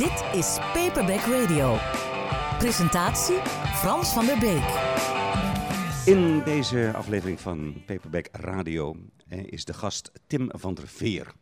[0.00, 1.76] Dit is Paperback Radio.
[2.58, 3.36] Presentatie
[3.74, 4.64] Frans van der Beek.
[6.06, 8.96] In deze aflevering van Paperback Radio
[9.28, 11.32] eh, is de gast Tim van der Veer.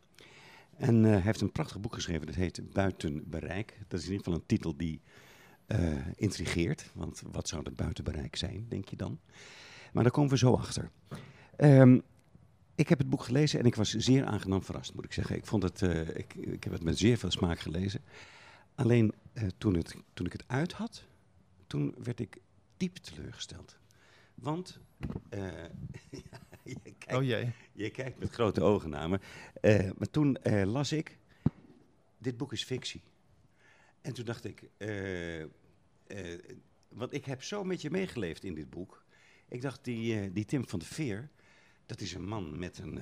[0.77, 3.77] En eh, hij heeft een prachtig boek geschreven, dat heet Buiten Bereik.
[3.87, 5.01] Dat is in ieder geval een titel die
[5.65, 9.19] eh, intrigeert, want wat zou dat buiten bereik zijn, denk je dan?
[9.93, 10.89] Maar daar komen we zo achter.
[11.55, 11.99] Ehm,
[12.75, 15.35] ik heb het boek gelezen en ik was zeer aangenaam verrast, moet ik zeggen.
[15.35, 15.81] Ik, vond het,
[16.13, 18.01] ik, ik heb het met zeer veel smaak gelezen.
[18.79, 21.05] Alleen eh, toen, het, toen ik het uit had,
[21.67, 22.37] toen werd ik
[22.77, 23.77] diep teleurgesteld.
[24.35, 24.79] Want
[25.29, 25.63] eh,
[26.63, 27.51] je, kijkt, Oh jee.
[27.71, 29.19] je kijkt met grote ogen naar me.
[29.61, 31.17] Eh, maar toen las ik,
[32.17, 33.01] dit boek is fictie.
[34.01, 34.69] En toen dacht ik,
[36.87, 39.05] want ik heb zo met je meegeleefd in dit boek.
[39.47, 41.29] Ik dacht, die, die Tim van de Veer,
[41.85, 42.93] dat is een man met een,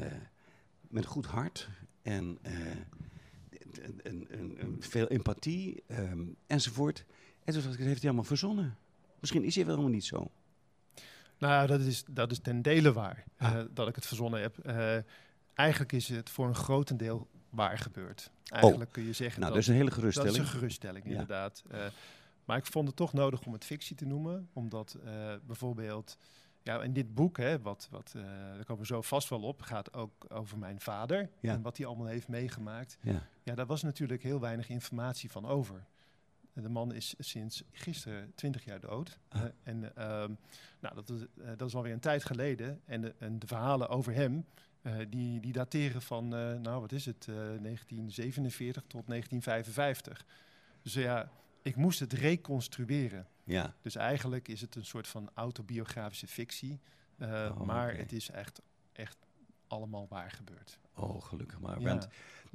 [0.82, 1.70] met een goed hart
[2.02, 2.40] en
[4.04, 7.06] een veel empathie ehm, enzovoort.
[7.44, 8.78] En toen dacht ik, dat heeft hij allemaal verzonnen.
[9.20, 10.32] Misschien is hij wel helemaal niet zo.
[11.38, 13.54] Nou, dat is, dat is ten dele waar Ah.
[13.60, 14.58] eh, dat ik het verzonnen heb.
[14.58, 14.98] Eh,
[15.54, 18.32] eigenlijk is het voor een grotendeel waar gebeurd.
[18.46, 20.34] Eigenlijk kun je zeggen Nou, dat, dat is een hele dat geruststelling.
[20.36, 21.12] is een geruststelling, Ja.
[21.12, 21.64] inderdaad.
[21.70, 21.86] Eh,
[22.46, 24.98] maar ik vond het toch nodig om het fictie te noemen, omdat
[25.46, 26.18] bijvoorbeeld
[26.68, 29.62] ja, in dit boek, hè, wat, wat, eh, daar komen we zo vast wel op,
[29.62, 31.54] gaat ook over mijn vader Ja.
[31.54, 32.98] en wat hij allemaal heeft meegemaakt.
[33.02, 33.28] Ja.
[33.44, 35.86] Ja, daar was natuurlijk heel weinig informatie van over.
[36.54, 39.20] De man is sinds gisteren 20 jaar dood.
[39.30, 39.42] Ah.
[39.42, 40.32] Eh, en ehm,
[40.80, 42.82] nou, dat, is, eh, dat is alweer een tijd geleden.
[42.86, 44.46] En de, en de verhalen over hem,
[45.10, 46.28] die, die dateren van,
[46.62, 50.26] nou wat is het, eh, 1947 tot 1955.
[50.82, 51.30] Dus ja,
[51.62, 53.28] ik moest het reconstrueren.
[53.44, 53.76] ja.
[53.82, 56.80] Dus eigenlijk is het een soort van autobiografische fictie.
[57.18, 59.18] eh, Oh, maar het is echt, echt
[59.68, 60.80] allemaal waar gebeurd.
[60.96, 61.80] Oh, gelukkig maar.
[61.80, 61.88] Ja.
[61.88, 62.08] Want,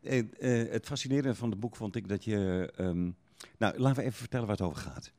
[0.03, 0.19] eh,
[0.63, 2.73] eh, het fascinerende van het boek vond ik dat je...
[2.77, 3.11] ehm,
[3.59, 5.13] nou, laten we even vertellen waar het over gaat.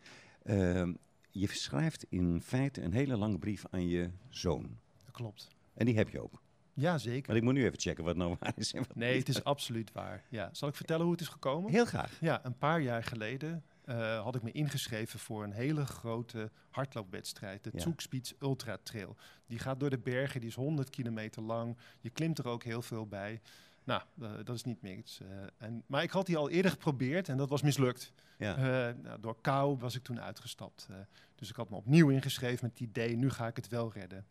[0.44, 0.94] Ehm,
[1.32, 4.78] je schrijft in feite een hele lange brief aan je zoon.
[5.04, 5.48] Dat klopt.
[5.74, 6.42] En die heb je ook.
[6.74, 7.28] Ja, zeker.
[7.28, 9.44] Maar ik moet nu even checken wat nou waar is en wat Nee, het is
[9.44, 10.24] absoluut waar.
[10.30, 10.50] Ja.
[10.52, 11.72] Zal ik vertellen hoe het is gekomen?
[11.72, 12.18] Heel graag.
[12.20, 17.64] Ja, een paar jaar geleden eh, had ik me ingeschreven voor een hele grote hardloopwedstrijd.
[17.64, 17.80] De Ja.
[17.82, 19.16] Zugspitz Ultra Trail.
[19.48, 21.78] Die gaat door de bergen, die is 100 kilometer lang.
[22.00, 23.42] Je klimt er ook heel veel bij.
[23.84, 25.20] Nou, eh, dat is niet niks.
[25.20, 25.28] eh,
[25.58, 28.14] en, maar ik had die al eerder geprobeerd en dat was mislukt.
[28.38, 28.56] Ja.
[29.02, 30.88] Nou, door kou was ik toen uitgestapt.
[31.36, 34.26] dus ik had me opnieuw ingeschreven met het idee, nu ga ik het wel redden.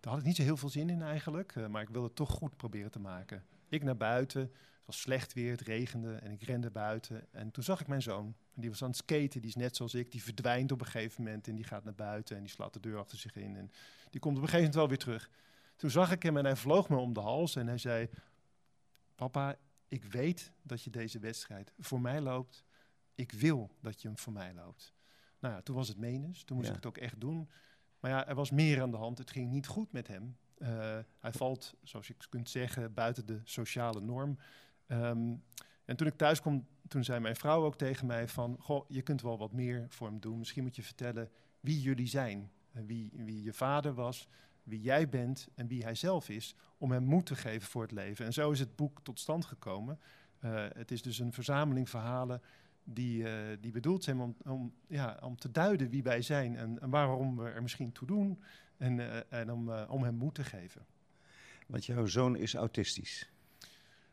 [0.00, 2.30] Daar had ik niet zo heel veel zin in eigenlijk, maar ik wilde het toch
[2.30, 3.44] goed proberen te maken.
[3.68, 4.52] Ik naar buiten,
[4.90, 7.26] was slecht weer, het regende en ik rende buiten.
[7.32, 8.26] En toen zag ik mijn zoon.
[8.54, 10.10] En die was aan het skaten, die is net zoals ik.
[10.12, 12.80] Die verdwijnt op een gegeven moment en die gaat naar buiten en die slaat de
[12.80, 13.56] deur achter zich in.
[13.56, 13.70] En
[14.10, 15.30] die komt op een gegeven moment wel weer terug.
[15.76, 18.08] Toen zag ik hem en hij vloog me om de hals en hij zei...
[19.14, 19.56] Papa,
[19.88, 22.64] ik weet dat je deze wedstrijd voor mij loopt.
[23.14, 24.92] Ik wil dat je hem voor mij loopt.
[25.38, 26.74] Nou ja, toen was het menens, toen moest Ja.
[26.74, 27.50] ik het ook echt doen.
[28.00, 29.18] Maar ja, er was meer aan de hand.
[29.18, 30.36] Het ging niet goed met hem.
[30.58, 34.38] Eh, hij valt, zoals je kunt zeggen, buiten de sociale norm.
[34.90, 35.34] Ehm,
[35.84, 38.56] en toen ik thuis kwam, toen zei mijn vrouw ook tegen mij van...
[38.58, 40.38] Goh, je kunt wel wat meer voor hem doen.
[40.38, 41.30] Misschien moet je vertellen
[41.60, 42.50] wie jullie zijn.
[42.72, 44.28] En wie, wie je vader was,
[44.62, 46.54] wie jij bent en wie hij zelf is.
[46.78, 48.26] Om hem moed te geven voor het leven.
[48.26, 49.98] En zo is het boek tot stand gekomen.
[50.38, 52.42] Eh, het is dus een verzameling verhalen
[52.84, 56.80] die, eh, die bedoeld zijn om, om, ja, om te duiden wie wij zijn en,
[56.80, 58.42] en waarom we er misschien toe doen.
[58.76, 60.86] En, eh, en om, eh, om hem moed te geven.
[61.66, 63.30] Want jouw zoon is autistisch.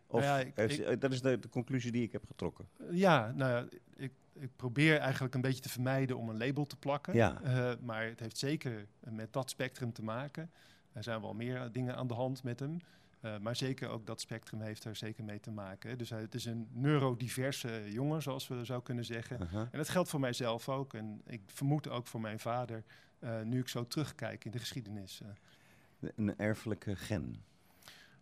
[0.08, 2.26] Of, Nou ja, ik- heeft- ik- eh, dat is de, de conclusie die ik heb
[2.26, 2.68] getrokken.
[2.80, 6.66] Eh, ja, nou ja, ik, ik probeer eigenlijk een beetje te vermijden om een label
[6.66, 7.14] te plakken.
[7.14, 7.42] Ja.
[7.42, 10.52] Eh, maar het heeft zeker met dat spectrum te maken.
[10.92, 12.78] Er zijn wel meer dingen aan de hand met hem.
[13.22, 15.98] Eh, maar zeker ook dat spectrum heeft er zeker mee te maken.
[15.98, 19.40] Dus hij, het is een neurodiverse jongen, zoals we zo kunnen zeggen.
[19.52, 20.94] En dat geldt voor mijzelf ook.
[20.94, 22.84] En ik vermoed ook voor mijn vader,
[23.20, 25.22] eh, nu ik zo terugkijk in de geschiedenis.
[25.22, 27.36] Eh, Een erfelijke gen.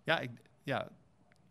[0.03, 0.31] ja, ik,
[0.63, 0.89] ja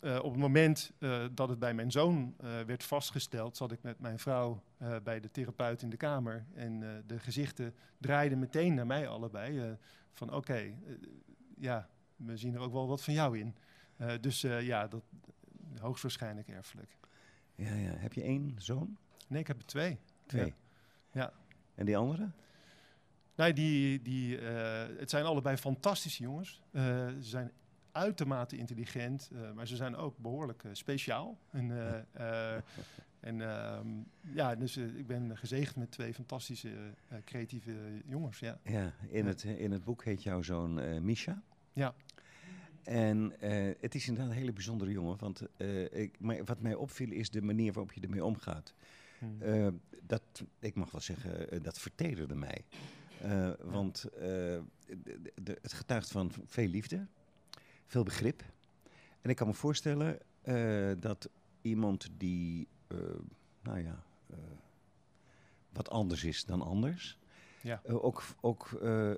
[0.04, 3.82] eh, op het moment eh, dat het bij mijn zoon eh, werd vastgesteld, zat ik
[3.82, 4.62] met mijn vrouw
[5.02, 6.46] bij de therapeut in de kamer.
[6.54, 9.76] En de gezichten draaiden meteen naar mij allebei.
[10.12, 10.74] van oké,
[11.56, 13.54] ja, we zien er ook wel wat van jou in.
[14.20, 15.02] Dus ja, dat
[15.80, 16.96] hoogstwaarschijnlijk erfelijk.
[17.54, 17.92] Ja, ja.
[17.96, 18.96] Heb je één zoon?
[19.28, 19.98] Nee, ik heb er twee.
[20.26, 20.46] Twee.
[20.46, 20.54] Ja.
[21.20, 21.32] Ja.
[21.74, 22.30] En die andere?
[23.34, 26.62] Nee, die, die, eh, het zijn allebei fantastische jongens.
[26.72, 27.52] Ze zijn
[27.94, 31.38] uitermate intelligent, eh, maar ze zijn ook behoorlijk eh, speciaal.
[31.50, 31.70] En,
[32.12, 32.54] eh,
[33.30, 33.88] en ehm,
[34.34, 36.70] ja, dus ik ben gezegend met twee fantastische
[37.24, 37.72] creatieve
[38.06, 38.38] jongens.
[38.38, 38.58] Ja.
[38.64, 39.26] Ja, in.
[39.26, 41.42] Het, in het boek heet jouw zoon Misha.
[41.72, 41.94] Ja.
[42.82, 43.32] En
[43.80, 45.18] het is inderdaad een hele bijzondere jongen.
[45.18, 45.42] Want
[45.90, 48.74] ik, maar wat mij opviel is de manier waarop je ermee omgaat.
[49.18, 49.80] Hmm.
[50.02, 50.22] Dat,
[50.58, 52.64] ik mag wel zeggen, dat vertederde mij.
[53.62, 54.62] Want de-
[55.42, 57.06] de- het getuigt van veel liefde,
[57.86, 58.42] veel begrip.
[59.20, 61.28] En ik kan me voorstellen eh, dat
[61.62, 62.98] iemand die, eh,
[63.62, 64.36] nou ja, eh,
[65.72, 67.18] wat anders is dan anders,
[67.60, 67.80] Ja.
[67.86, 68.68] ook, ook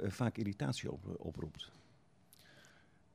[0.07, 1.71] vaak irritatie op, oproept.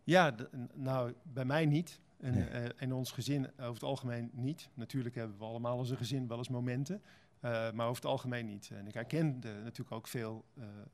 [0.03, 0.35] Ja,
[0.73, 1.99] nou, bij mij niet.
[2.17, 2.73] En Nee.
[2.79, 4.69] in ons gezin over het algemeen niet.
[4.73, 7.01] Natuurlijk hebben we allemaal als een gezin wel eens momenten.
[7.41, 8.69] maar over het algemeen niet.
[8.73, 10.45] En ik herkende natuurlijk ook veel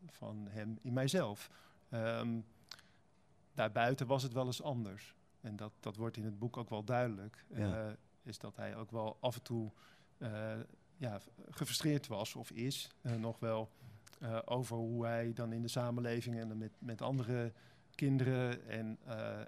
[0.06, 1.50] van hem in mijzelf.
[1.90, 2.40] Ehm,
[3.58, 5.16] daarbuiten was het wel eens anders.
[5.42, 7.46] En dat, dat wordt in het boek ook wel duidelijk.
[7.56, 7.88] Ja.
[7.88, 7.94] eh,
[8.24, 9.72] is dat hij ook wel af en toe
[10.18, 10.60] eh,
[10.98, 11.20] ja,
[11.50, 13.70] gefrustreerd was of is eh, nog wel.
[14.46, 17.54] over hoe hij dan in de samenleving en met, met andere
[17.96, 19.00] kinderen en,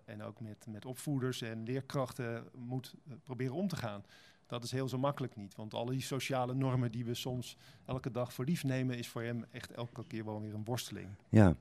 [0.05, 4.03] en ook met, met opvoeders en leerkrachten moet proberen om te gaan.
[4.45, 5.55] Dat is heel zo makkelijk niet.
[5.55, 9.23] Want alle die sociale normen die we soms elke dag voor lief nemen, is voor
[9.23, 11.09] hem echt elke keer wel weer een worsteling.
[11.29, 11.55] Ja.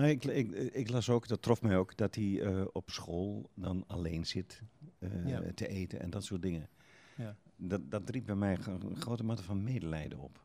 [0.00, 3.50] Nou, ik, ik, ik las ook, dat trof mij ook, dat hij eh, op school
[3.54, 4.62] dan alleen zit
[4.98, 5.42] eh, Ja.
[5.54, 6.68] te eten en dat soort dingen.
[7.16, 7.36] Ja.
[7.56, 10.40] Dat, dat riep bij mij een grote mate van medelijden op.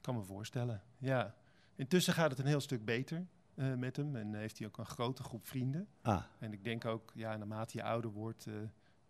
[0.00, 0.82] Kan me voorstellen.
[0.98, 1.34] Ja.
[1.74, 4.86] Intussen gaat het een heel stuk beter eh, met hem en heeft hij ook een
[4.86, 5.88] grote groep vrienden.
[6.02, 8.44] Ah, En ik denk ook, ja, naarmate je ouder wordt,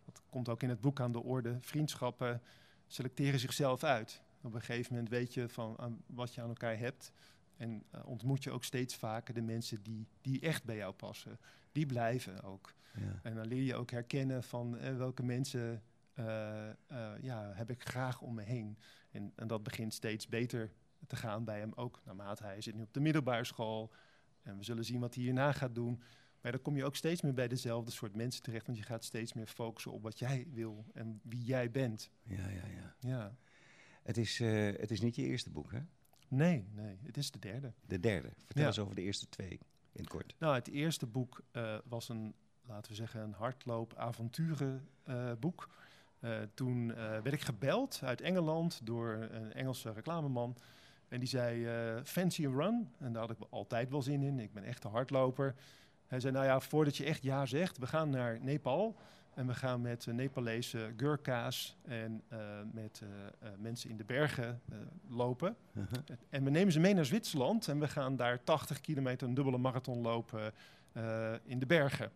[0.05, 2.41] dat komt ook in het boek aan de orde, vriendschappen
[2.87, 4.21] selecteren zichzelf uit.
[4.41, 7.11] Op een gegeven moment weet je van aan wat je aan elkaar hebt.
[7.57, 11.39] En eh, ontmoet je ook steeds vaker de mensen die, die echt bij jou passen.
[11.71, 12.73] Die blijven ook.
[12.95, 13.19] ja.
[13.23, 15.83] En dan leer je ook herkennen van eh, welke mensen
[16.13, 16.69] eh,
[17.21, 18.77] ja, heb ik graag om me heen.
[19.11, 20.71] En, en dat begint steeds beter
[21.07, 22.01] te gaan bij hem ook.
[22.05, 23.93] Naarmate hij zit nu op de middelbare school.
[24.41, 26.01] En we zullen zien wat hij hierna gaat doen.
[26.41, 28.65] Maar dan kom je ook steeds meer bij dezelfde soort mensen terecht.
[28.65, 32.11] Want je gaat steeds meer focussen op wat jij wil en wie jij bent.
[32.23, 32.95] ja, ja, ja.
[32.99, 33.37] Ja.
[34.03, 35.79] Het is, het is niet je eerste boek, hè?
[36.27, 37.73] Nee, nee, het is de derde.
[37.85, 38.29] De derde.
[38.37, 38.67] Vertel Ja.
[38.67, 39.51] eens over de eerste twee,
[39.91, 40.35] in het kort.
[40.39, 42.33] Nou, het eerste boek eh, was een,
[42.65, 45.69] laten we zeggen, een hardloop-avonturenboek.
[46.19, 50.55] Eh, toen eh, werd ik gebeld uit Engeland door een Engelse reclameman.
[51.07, 51.65] En die zei,
[52.03, 52.89] fancy a run?
[52.97, 54.39] En daar had ik altijd wel zin in.
[54.39, 55.55] Ik ben echt een hardloper.
[56.07, 58.97] Hij zei, nou ja, voordat je echt ja zegt, we gaan naar Nepal.
[59.37, 62.39] En we gaan met eh, Nepalese Gurkha's en eh,
[62.71, 64.61] met eh, mensen in de bergen
[65.07, 65.55] lopen.
[65.73, 65.99] Uh-huh.
[66.29, 69.57] En we nemen ze mee naar Zwitserland en we gaan daar 80 kilometer een dubbele
[69.57, 70.53] marathon lopen
[71.43, 72.11] in de bergen.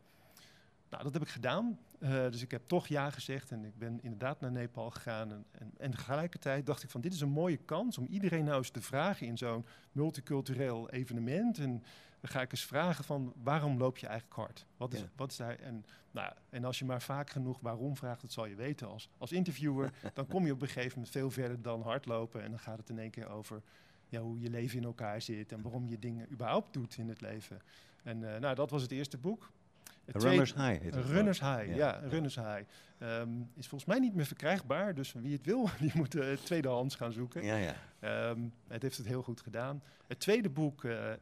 [0.90, 1.80] Nou, dat heb ik gedaan.
[2.00, 5.32] Dus ik heb toch ja gezegd en ik ben inderdaad naar Nepal gegaan.
[5.32, 8.58] En, en, en tegelijkertijd dacht ik van dit is een mooie kans om iedereen nou
[8.58, 11.58] eens te vragen in zo'n multicultureel evenement.
[11.58, 11.84] En
[12.22, 14.66] dan ga ik eens vragen van waarom loop je eigenlijk hard?
[14.78, 15.06] Wat is, Ja.
[15.16, 15.56] wat is daar?
[15.60, 19.10] En, nou, en als je maar vaak genoeg waarom vraagt, dat zal je weten als,
[19.18, 19.94] als interviewer.
[20.14, 22.44] dan kom je op een gegeven moment veel verder dan hardlopen.
[22.44, 23.62] En dan gaat het in één keer over
[24.08, 27.22] ja, hoe je leven in elkaar zit en waarom je dingen überhaupt doet in het
[27.22, 27.62] leven.
[28.04, 29.52] En eh, nou, dat was het eerste boek.
[30.06, 30.96] Runners High heet.
[30.96, 31.76] Runners High, Ja.
[31.76, 32.64] ja, Runners High.
[32.98, 36.96] Ehm, is volgens mij niet meer verkrijgbaar, dus wie het wil, die moet eh, tweedehands
[36.96, 37.44] gaan zoeken.
[37.44, 37.76] Ja, ja.
[38.00, 39.84] Ehm, het heeft het heel goed gedaan.
[40.08, 41.14] Het tweede boek eh,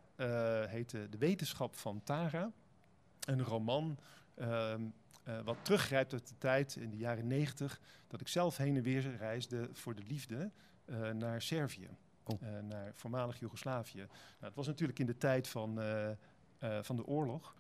[0.66, 2.52] heette De Wetenschap van Tara.
[3.20, 3.98] Een roman
[4.36, 4.82] ehm,
[5.24, 7.80] eh, wat teruggrijpt uit de tijd in de jaren negentig...
[8.08, 10.52] dat ik zelf heen en weer reisde voor de liefde
[11.14, 11.90] naar Servië.
[12.24, 12.42] Oh.
[12.62, 13.98] Naar voormalig Joegoslavië.
[13.98, 14.10] Nou,
[14.40, 15.80] het was natuurlijk in de tijd van,
[16.82, 17.56] van de oorlog...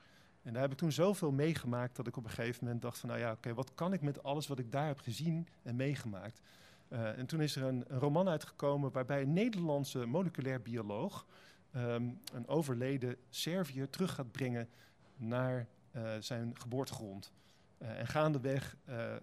[0.49, 3.09] En daar heb ik toen zoveel meegemaakt dat ik op een gegeven moment dacht van...
[3.09, 6.41] nou ja, oké, wat kan ik met alles wat ik daar heb gezien en meegemaakt?
[6.87, 11.25] Eh, en toen is er een, een roman uitgekomen waarbij een Nederlandse moleculair bioloog...
[11.71, 14.69] ehm, een overleden Serviër terug gaat brengen
[15.15, 17.31] naar eh, zijn geboortegrond.
[17.77, 18.75] Eh, en gaandeweg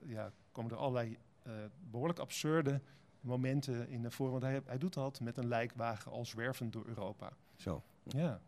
[0.03, 1.53] ja, komen er allerlei eh,
[1.91, 2.81] behoorlijk absurde
[3.21, 4.33] momenten in naar voren.
[4.33, 7.33] Want hij, hij doet dat met een lijkwagen al zwervend door Europa.
[7.57, 7.83] Zo.
[8.03, 8.41] Ja,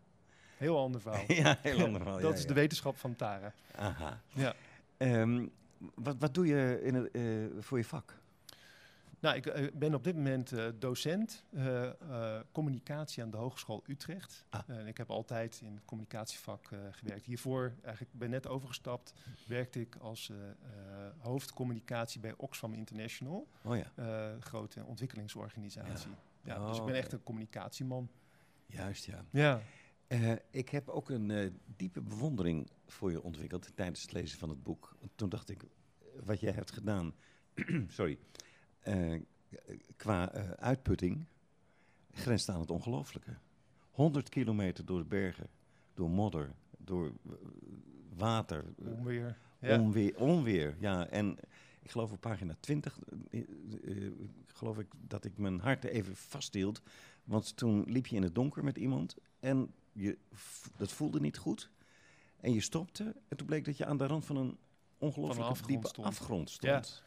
[0.65, 1.25] heel ander verhaal.
[1.33, 2.21] ja, heel ander verhaal.
[2.21, 2.49] Dat ja, is ja.
[2.49, 3.53] de wetenschap van Tara.
[3.75, 4.21] Aha.
[4.33, 4.55] Ja.
[4.97, 5.47] Ehm,
[5.95, 7.23] wat, wat doe je in het, eh,
[7.59, 8.17] voor je vak?
[9.21, 11.45] Nou, ik eh, ben op dit moment eh, docent
[12.53, 14.45] communicatie aan de Hogeschool Utrecht.
[14.51, 14.61] Ah.
[14.67, 17.25] En ik heb altijd in het communicatievak gewerkt.
[17.25, 19.15] Hiervoor, eigenlijk ben net overgestapt,
[19.47, 20.33] werkte ik als
[21.19, 26.11] hoofdcommunicatie bij Oxfam International, Oh ja, grote ontwikkelingsorganisatie.
[26.43, 26.61] Ja.
[26.61, 27.15] Oh, dus ik ben echt oké.
[27.17, 28.09] een communicatieman.
[28.67, 29.25] juist ja.
[29.31, 29.61] Ja.
[30.09, 34.49] Eh, ik heb ook een eh, diepe bewondering voor je ontwikkeld tijdens het lezen van
[34.49, 34.97] het boek.
[35.15, 35.65] Toen dacht ik,
[36.25, 37.15] wat jij hebt gedaan,
[37.89, 38.19] sorry,
[38.81, 39.21] eh,
[39.97, 41.25] qua eh, uitputting,
[42.13, 43.37] grenst aan het ongelooflijke.
[43.91, 45.49] 100 kilometer door de bergen,
[45.95, 47.33] door modder, door eh,
[48.17, 49.39] water, eh, Onweer.
[49.61, 49.81] Ja.
[49.81, 50.77] onweer, onweer.
[50.81, 51.39] Ja, en
[51.83, 52.99] ik geloof op pagina 20,
[53.31, 54.13] eh, eh,
[54.47, 56.83] geloof ik dat ik mijn hart even vasthield.
[57.25, 60.19] Want toen liep je in het donker met iemand en je,
[60.77, 61.71] dat voelde niet goed.
[62.41, 64.59] En je stopte en toen bleek dat je aan de rand van een
[64.99, 66.07] ongelooflijk afgrond diepe stond.
[66.07, 67.03] afgrond stond.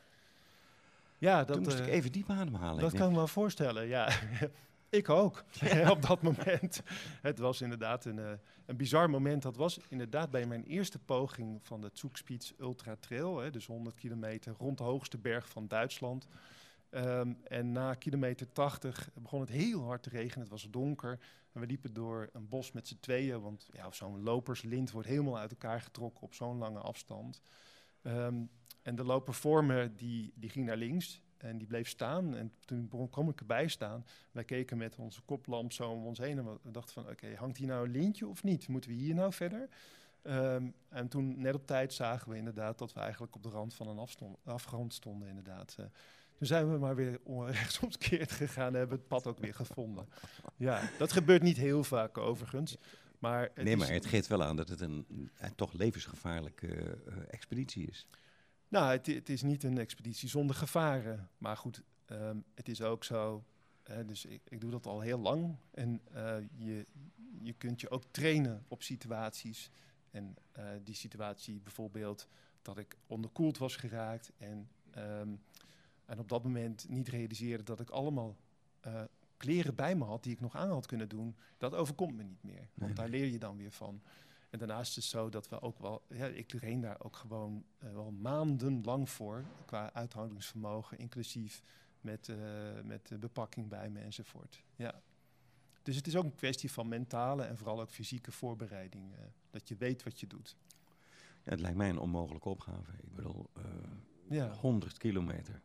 [1.17, 2.81] Ja, dat, toen moest ik eh, even diep ademhalen.
[2.81, 4.10] Dat kan ik me wel voorstellen, ja.
[4.89, 5.43] ik ook,
[5.89, 6.81] op dat moment.
[7.21, 8.31] Het was inderdaad een, eh,
[8.65, 9.41] een bizar moment.
[9.41, 13.39] Dat was inderdaad bij mijn eerste poging van de Zugspitz Ultra Trail.
[13.39, 16.27] Hè, dus 100 kilometer rond de hoogste berg van Duitsland.
[16.89, 20.39] Ehm, en na kilometer 80 begon het heel hard te regenen.
[20.39, 21.19] Het was donker.
[21.53, 23.41] En we liepen door een bos met z'n tweeën.
[23.41, 27.41] Want ja, zo'n loperslint wordt helemaal uit elkaar getrokken op zo'n lange afstand.
[28.01, 28.43] Ehm,
[28.81, 31.22] en de loper voor me, die, die ging naar links.
[31.38, 32.36] En die bleef staan.
[32.36, 34.05] En toen kwam ik erbij staan.
[34.31, 36.38] Wij keken met onze koplamp zo om ons heen.
[36.38, 38.67] En we dachten van, oké, hangt hier nou een lintje of niet?
[38.67, 39.70] Moeten we hier nou verder?
[40.22, 43.74] Ehm, en toen, net op tijd, zagen we inderdaad dat we eigenlijk op de rand
[43.74, 45.75] van een afgrond stonden, inderdaad.
[45.79, 45.86] Eh,
[46.41, 47.19] toen zijn we maar weer
[47.60, 50.07] rechtsomkeerd gegaan en hebben het pad ook weer gevonden.
[50.57, 52.77] Ja, dat gebeurt niet heel vaak overigens.
[53.19, 57.88] Maar nee, maar het geeft wel aan dat het een, eh, toch levensgevaarlijke eh, expeditie
[57.88, 58.07] is.
[58.67, 61.29] Nou, het, het is niet een expeditie zonder gevaren.
[61.38, 63.43] Maar goed, ehm, het is ook zo.
[63.83, 65.55] Hè, dus ik, ik doe dat al heel lang.
[65.71, 66.86] En eh, je,
[67.41, 69.69] je kunt je ook trainen op situaties.
[70.12, 70.36] En
[70.83, 72.27] die situatie bijvoorbeeld
[72.62, 74.31] dat ik onderkoeld was geraakt.
[74.38, 75.29] En, ehm,
[76.11, 78.37] en op dat moment niet realiseerde dat ik allemaal
[78.79, 79.03] eh,
[79.37, 81.35] kleren bij me had die ik nog aan had kunnen doen.
[81.57, 82.67] Dat overkomt me niet meer.
[82.73, 84.01] Want Nee, daar leer je dan weer van.
[84.49, 87.63] En daarnaast is het zo dat we ook wel, ja, ik train daar ook gewoon
[87.77, 91.61] eh, wel maandenlang voor, qua uithoudingsvermogen, inclusief
[92.01, 92.37] met, eh,
[92.83, 94.63] met de bepakking bij me enzovoort.
[94.75, 95.01] Ja.
[95.83, 99.13] Dus het is ook een kwestie van mentale en vooral ook fysieke voorbereiding,
[99.49, 100.55] dat je weet wat je doet.
[101.43, 102.91] Ja, het lijkt mij een onmogelijke opgave.
[103.03, 103.49] Ik bedoel,
[104.29, 104.53] Ja.
[104.53, 105.61] 100 kilometer.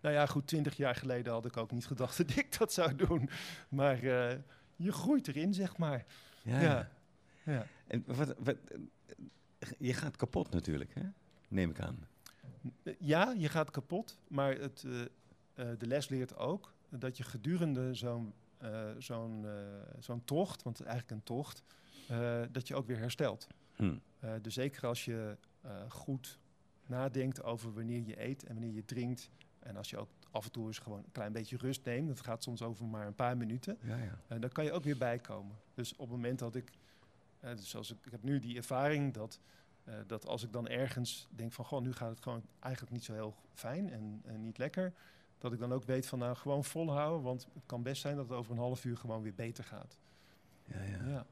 [0.00, 2.94] Nou ja, goed, twintig jaar geleden had ik ook niet gedacht dat ik dat zou
[2.94, 3.30] doen.
[3.68, 4.38] Maar eh,
[4.76, 6.04] je groeit erin, zeg maar.
[6.42, 6.60] Ja.
[6.60, 6.90] Ja.
[7.44, 7.66] Ja.
[7.86, 8.56] En wat, wat,
[9.78, 11.02] je gaat kapot natuurlijk, hè?
[11.48, 12.08] neem ik aan.
[12.98, 17.94] Ja, je gaat kapot, maar het, eh, eh, de les leert ook dat je gedurende
[17.94, 18.34] zo'n
[18.98, 19.46] zo'n
[19.98, 21.62] zo'n tocht, want het is eigenlijk een tocht,
[22.52, 23.46] dat je ook weer herstelt.
[23.76, 23.96] Hm.
[24.42, 25.36] Dus zeker als je
[25.88, 26.38] goed
[26.86, 29.30] nadenkt over wanneer je eet en wanneer je drinkt.
[29.60, 32.20] En als je ook af en toe eens gewoon een klein beetje rust neemt, dat
[32.20, 33.78] gaat soms over maar een paar minuten.
[33.82, 34.18] Ja, ja.
[34.28, 35.56] En dan kan je ook weer bijkomen.
[35.74, 36.70] Dus op het moment dat ik,
[37.40, 39.40] eh, dus als ik, ik heb nu die ervaring dat,
[39.84, 43.04] eh, dat als ik dan ergens denk van, goh, nu gaat het gewoon eigenlijk niet
[43.04, 44.92] zo heel fijn en, en niet lekker,
[45.38, 48.28] dat ik dan ook weet van, nou, gewoon volhouden, want het kan best zijn dat
[48.28, 49.96] het over een half uur gewoon weer beter gaat.
[50.64, 51.04] ja, ja.
[51.04, 51.26] Ja.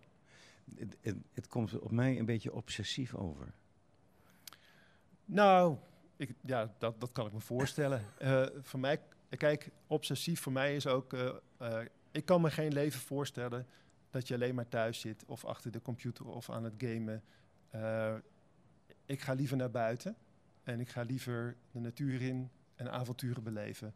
[0.76, 3.54] Het, het, het komt op mij een beetje obsessief over.
[5.24, 5.76] Nou,
[6.18, 8.04] ik, ja, dat, dat kan ik me voorstellen.
[8.18, 12.72] Eh, voor mij, kijk, obsessief voor mij is ook, eh, eh, ik kan me geen
[12.72, 13.66] leven voorstellen
[14.10, 17.22] dat je alleen maar thuis zit of achter de computer of aan het gamen.
[19.04, 20.16] Ik ga liever naar buiten
[20.62, 23.94] en ik ga liever de natuur in en avonturen beleven.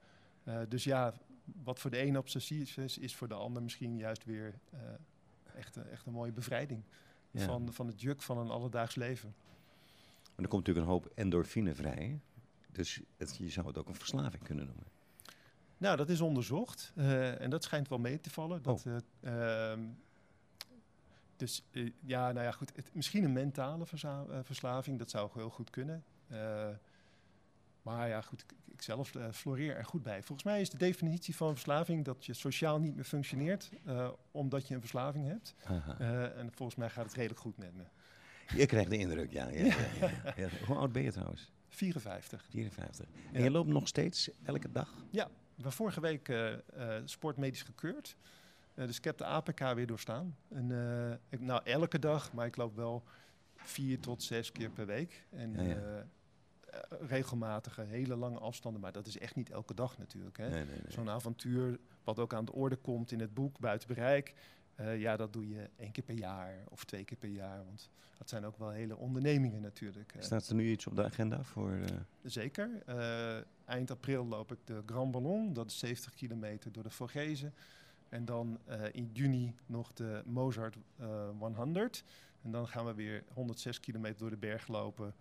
[0.69, 1.15] Dus ja,
[1.63, 4.55] wat voor de ene obsessief is, is voor de ander misschien juist weer
[5.57, 6.83] echt, een- echt een mooie bevrijding
[7.31, 7.45] Ja.
[7.45, 9.35] van, van het juk van een alledaags leven.
[10.43, 12.21] Er komt natuurlijk een hoop endorfine vrij.
[12.73, 14.85] Dus het, je zou het ook een verslaving kunnen noemen.
[15.79, 18.63] Nou, dat is onderzocht eh, en dat schijnt wel mee te vallen.
[18.63, 18.97] Dat, Oh.
[19.21, 19.81] eh, ehm,
[21.37, 22.73] dus eh, ja, nou ja, goed.
[22.77, 23.87] Het, misschien een mentale
[24.43, 26.05] verslaving, dat zou heel goed kunnen.
[27.83, 30.23] Maar ja, goed, ik, ik zelf floreer er goed bij.
[30.23, 33.71] Volgens mij is de definitie van verslaving dat je sociaal niet meer functioneert
[34.31, 35.55] omdat je een verslaving hebt.
[36.37, 37.83] En volgens mij gaat het redelijk goed met me.
[38.57, 39.49] Je krijgt de indruk, ja.
[39.49, 40.49] ja, ja, ja, ja.
[40.67, 41.53] Hoe oud ben je trouwens?
[41.69, 42.45] 54.
[42.51, 43.07] 54.
[43.33, 43.45] En Ja.
[43.45, 44.95] je loopt nog steeds elke dag?
[45.57, 48.17] Ik ben vorige week eh, eh, sportmedisch gekeurd.
[48.75, 50.37] Eh, dus ik heb de APK weer doorstaan.
[50.49, 50.71] En,
[51.29, 53.05] ik, nou, elke dag, maar ik loop wel
[53.57, 55.27] vier tot zes keer per week.
[55.31, 56.07] En Ja, ja.
[57.01, 58.81] regelmatige, hele lange afstanden.
[58.81, 60.37] Maar dat is echt niet elke dag natuurlijk.
[60.37, 60.49] Hè.
[60.49, 60.93] Nee, nee, nee.
[60.93, 64.35] Zo'n avontuur, wat ook aan de orde komt in het boek, buiten bereik.
[64.83, 67.65] Eh, ja, dat doe je één keer per jaar of twee keer per jaar.
[67.65, 70.15] Want dat zijn ook wel hele ondernemingen natuurlijk.
[70.15, 70.23] eh.
[70.23, 71.71] Staat er nu iets op de agenda voor...
[71.73, 72.71] eh, Zeker.
[73.65, 77.55] Eind april loop ik de Grand Ballon, dat is 70 kilometer door de Vogezen.
[78.09, 78.59] En dan
[78.93, 82.05] in juni nog de Mozart eh 100.
[82.43, 85.15] En dan gaan we weer 106 kilometer door de berg lopen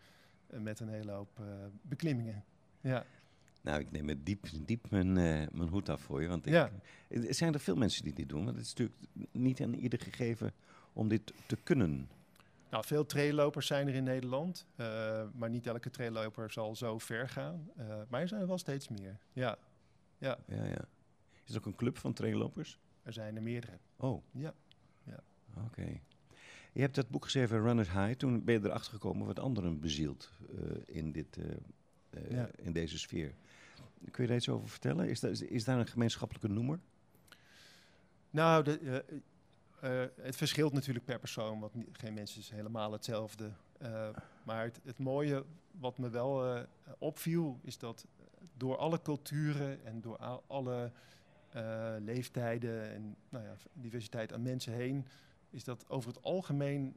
[0.48, 1.42] met een hele hoop
[1.82, 2.44] beklimmingen.
[2.82, 3.06] Ja.
[3.62, 6.28] Nou, ik neem het diep, diep mijn, eh, mijn hoed af voor je.
[6.28, 6.72] Want ik, Ja.
[7.08, 8.44] er zijn er veel mensen die dit doen.
[8.46, 9.00] Want het is natuurlijk
[9.32, 10.54] niet aan ieder gegeven
[10.94, 12.10] om dit te kunnen.
[12.70, 17.30] Nou, veel traillopers zijn er in Nederland, uh, maar niet elke trailloper zal zo ver
[17.30, 17.70] gaan.
[17.80, 19.18] Uh, maar er zijn er wel steeds meer.
[19.34, 19.58] Ja.
[20.18, 20.38] Ja.
[20.48, 20.86] ja, ja.
[21.46, 22.80] Is er ook een club van traillopers?
[23.04, 23.78] Er zijn er meerdere.
[23.96, 24.24] Oh.
[24.32, 24.54] Ja.
[25.04, 25.20] ja.
[25.66, 26.00] Oké.
[26.74, 28.12] Je hebt dat boek geschreven, Run It High.
[28.12, 30.32] Toen ben je erachter gekomen wat anderen bezielt
[30.86, 31.38] in, dit,
[32.30, 32.50] ja.
[32.58, 33.34] in deze sfeer.
[34.12, 35.10] Kun je daar iets over vertellen?
[35.10, 36.80] Is, daar, is daar een gemeenschappelijke noemer?
[38.30, 39.04] Nou, de,
[39.84, 43.52] uh, het verschilt natuurlijk per persoon, want geen mens is helemaal hetzelfde.
[43.82, 44.10] Uh,
[44.44, 46.66] maar het, het, mooie wat me wel
[46.98, 48.06] opviel, is dat
[48.58, 50.92] door alle culturen en door alle
[52.00, 55.06] leeftijden en nou ja, diversiteit aan mensen heen,
[55.50, 56.96] is dat over het algemeen,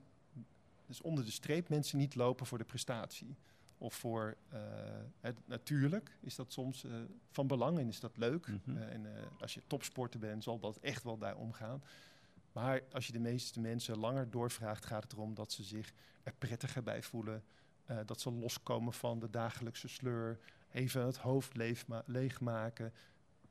[0.87, 3.37] dus onder de streep, mensen niet lopen voor de prestatie.
[3.78, 4.36] Of voor
[5.20, 6.86] het, natuurlijk is dat soms
[7.30, 8.46] van belang en is dat leuk.
[8.46, 8.76] Mm -hmm.
[8.76, 9.06] en
[9.40, 11.82] als je topsporter bent, zal dat echt wel daar omgaan.
[12.52, 16.34] Maar als je de meeste mensen langer doorvraagt, gaat het erom dat ze zich er
[16.38, 17.44] prettiger bij voelen.
[18.06, 20.38] Dat ze loskomen van de dagelijkse sleur.
[20.72, 21.56] Even het hoofd
[22.06, 22.92] leegmaken.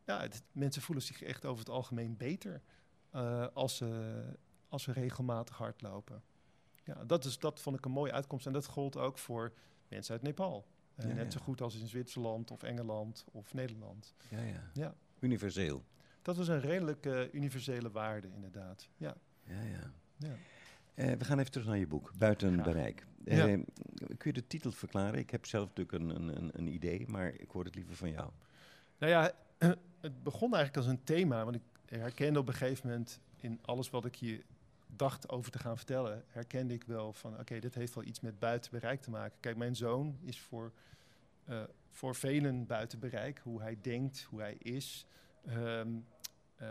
[0.06, 2.62] Ja, het, mensen voelen zich echt over het algemeen beter
[3.54, 4.24] als, ze,
[4.70, 6.24] als ze regelmatig hardlopen.
[6.84, 8.46] Ja, dat, is, dat vond ik een mooie uitkomst.
[8.46, 9.54] En dat gold ook voor
[9.94, 10.68] mensen uit Nepal.
[10.96, 11.40] Uh, ja, net ja.
[11.40, 14.14] zo goed als in Zwitserland of Engeland of Nederland.
[14.30, 14.70] Ja, ja.
[14.74, 14.96] ja.
[15.20, 15.84] Universeel.
[16.22, 18.90] Dat was een redelijk uh, universele waarde, inderdaad.
[18.98, 19.16] Ja.
[19.44, 19.92] Ja, ja.
[20.18, 20.36] ja.
[20.96, 22.64] Uh, we gaan even terug naar je boek, Buiten ja.
[22.64, 23.06] Bereik.
[23.26, 23.64] Uh, ja.
[23.96, 25.20] Kun je de titel verklaren?
[25.20, 28.30] Ik heb zelf natuurlijk een, een, een, idee, maar ik hoor het liever van jou.
[28.98, 29.32] Nou ja,
[30.02, 33.90] het begon eigenlijk als een thema, want ik herkende op een gegeven moment in alles
[33.90, 34.44] wat ik hier
[34.96, 38.20] dacht over te gaan vertellen, herkende ik wel van, oké, okay, dit heeft wel iets
[38.20, 39.40] met buiten bereik te maken.
[39.40, 40.72] Kijk, mijn zoon is voor,
[41.50, 45.06] uh, voor velen buiten bereik, hoe hij denkt, hoe hij is.
[45.48, 46.06] Um,
[46.62, 46.68] uh,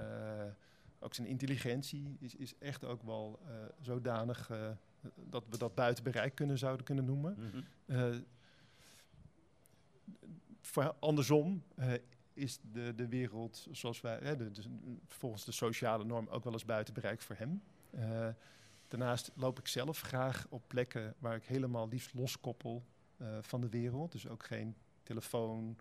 [0.99, 3.51] ook zijn intelligentie is, is echt ook wel uh,
[3.81, 4.51] zodanig
[5.15, 7.37] dat we dat buiten bereik kunnen, zouden kunnen noemen.
[7.39, 8.25] Mm -hmm.
[10.61, 11.63] voor, andersom
[12.35, 14.63] is de, de wereld zoals wij, hè, de, de,
[15.07, 17.63] volgens de sociale norm, ook wel eens buiten bereik voor hem.
[18.89, 22.83] Daarnaast loop ik zelf graag op plekken waar ik helemaal liefst loskoppel
[23.41, 24.13] van de wereld.
[24.13, 25.77] Dus ook geen telefoon,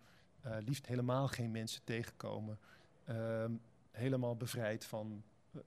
[0.60, 2.60] liefst helemaal geen mensen tegenkomen.
[3.06, 3.52] Ehm,
[3.92, 5.24] helemaal bevrijd van,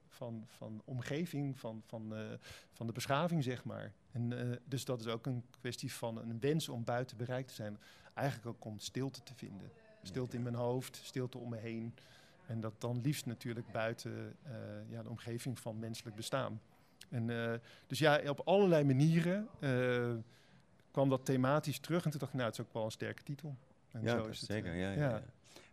[0.07, 2.33] van, van omgeving, van, van, uh,
[2.71, 3.93] van de beschaving, zeg maar.
[4.11, 7.53] En, uh, dus dat is ook een kwestie van een wens om buiten bereik te
[7.53, 7.79] zijn.
[8.13, 9.71] Eigenlijk ook om stilte te vinden.
[10.01, 11.95] Stilte in mijn hoofd, stilte om me heen.
[12.47, 14.51] En dat dan liefst natuurlijk buiten uh,
[14.89, 16.61] ja, de omgeving van menselijk bestaan.
[17.09, 19.47] En, dus ja, op allerlei manieren
[20.91, 22.05] kwam dat thematisch terug.
[22.05, 23.57] En toen dacht ik, nou, het is ook wel een sterke titel.
[23.91, 24.75] En ja, zo is het, zeker.
[24.75, 24.99] ja, ja.
[24.99, 25.21] ja.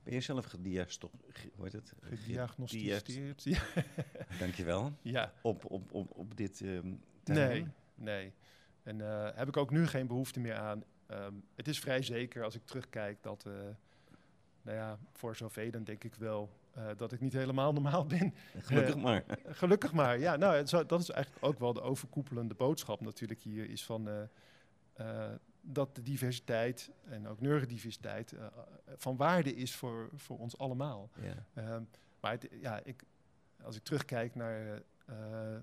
[0.03, 1.95] Ben je zelf gediagnosticeerd?
[2.01, 3.63] Gediagnosticeerd, ja.
[4.39, 4.93] Dankjewel.
[5.03, 5.33] Ja.
[5.43, 8.33] Op, op, op, op dit um, Nee, nee.
[8.83, 8.99] En
[9.37, 10.85] heb ik ook nu geen behoefte meer aan.
[11.11, 13.45] Um, het is vrij zeker als ik terugkijk dat,
[14.63, 18.35] nou ja, voor zoveel denk ik wel uh, dat ik niet helemaal normaal ben.
[18.59, 19.25] Gelukkig maar.
[19.47, 20.37] gelukkig maar, ja.
[20.37, 24.29] Nou, dat is eigenlijk ook wel de overkoepelende boodschap natuurlijk hier, is van
[25.61, 28.35] dat de diversiteit en ook neurodiversiteit
[28.97, 31.11] van waarde is voor, voor ons allemaal.
[31.55, 31.75] Ja.
[31.75, 31.89] Um,
[32.21, 33.05] maar het, ja, ik,
[33.63, 34.83] als ik terugkijk naar,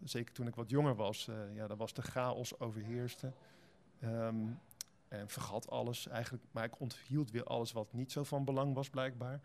[0.04, 3.32] zeker toen ik wat jonger was, ja, dan was de chaos overheerste.
[4.04, 4.60] Um,
[5.10, 8.90] en vergat alles eigenlijk, maar ik onthield weer alles wat niet zo van belang was
[8.90, 9.40] blijkbaar.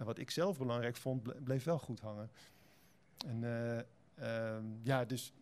[0.00, 2.30] En wat ik zelf belangrijk vond, bleef wel goed hangen.
[3.26, 5.32] En um, ja, dus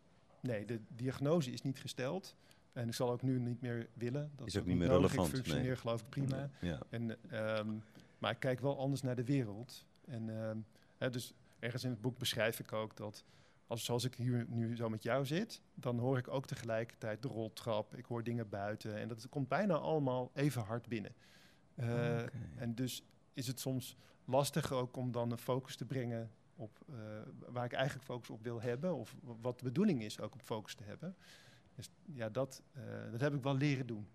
[0.41, 2.37] nee, de diagnose is niet gesteld.
[2.73, 4.31] En ik zal ook nu niet meer willen.
[4.37, 5.11] Dat is ook niet meer nodig.
[5.11, 5.29] relevant.
[5.29, 5.77] Ik functioneer nee.
[5.77, 6.51] geloof ik prima.
[6.61, 6.79] Ja.
[6.91, 7.17] En,
[7.59, 7.83] um,
[8.19, 9.87] maar ik kijk wel anders naar de wereld.
[10.05, 10.67] En um,
[10.97, 13.25] hè, dus ergens in het boek beschrijf ik ook dat...
[13.67, 17.29] Als, zoals ik hier nu zo met jou zit, dan hoor ik ook tegelijkertijd de
[17.29, 17.97] roltrap.
[17.97, 18.97] Ik hoor dingen buiten.
[18.97, 21.15] En dat komt bijna allemaal even hard binnen.
[21.75, 22.31] Uh, okay.
[22.57, 23.97] En dus is het soms
[24.29, 26.97] lastig ook om dan een focus te brengen op uh,
[27.49, 28.95] waar ik eigenlijk focus op wil hebben.
[28.95, 31.17] Of wat de bedoeling is ook om focus te hebben.
[31.75, 34.07] Dus ja, dat, uh, dat heb ik wel leren doen.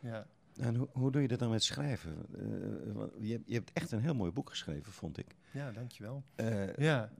[0.00, 0.26] Ja.
[0.56, 2.26] En hoe, hoe doe je dat dan met schrijven?
[2.36, 5.36] Uh, je, je, hebt echt een heel mooi boek geschreven, vond ik.
[5.50, 6.22] Ja, dankjewel.
[6.76, 7.12] Ja.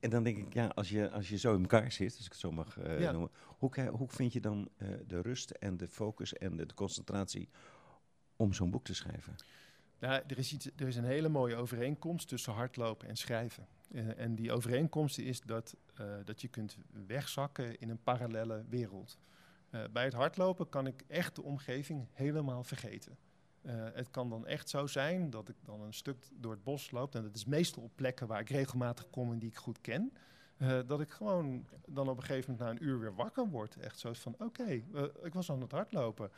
[0.00, 2.32] en dan denk ik, ja, als je, als je zo in elkaar zit, als ik
[2.32, 3.10] het zo mag ja.
[3.10, 4.68] noemen, hoe, hoe vind je dan
[5.06, 7.48] de rust en de focus en de, de concentratie
[8.36, 9.34] om zo'n boek te schrijven?
[10.02, 13.66] Nou, er, is er is een hele mooie overeenkomst tussen hardlopen en schrijven.
[13.90, 19.18] Uh, en die overeenkomst is dat, uh, dat je kunt wegzakken in een parallele wereld.
[19.70, 23.16] Uh, bij het hardlopen kan ik echt de omgeving helemaal vergeten.
[23.92, 27.14] het kan dan echt zo zijn dat ik dan een stuk door het bos loop.
[27.14, 30.12] En dat is meestal op plekken waar ik regelmatig kom en die ik goed ken.
[30.56, 33.76] eh, dat ik gewoon dan op een gegeven moment na een uur weer wakker word.
[33.76, 36.30] Echt zo van, oké, eh, ik was aan het hardlopen.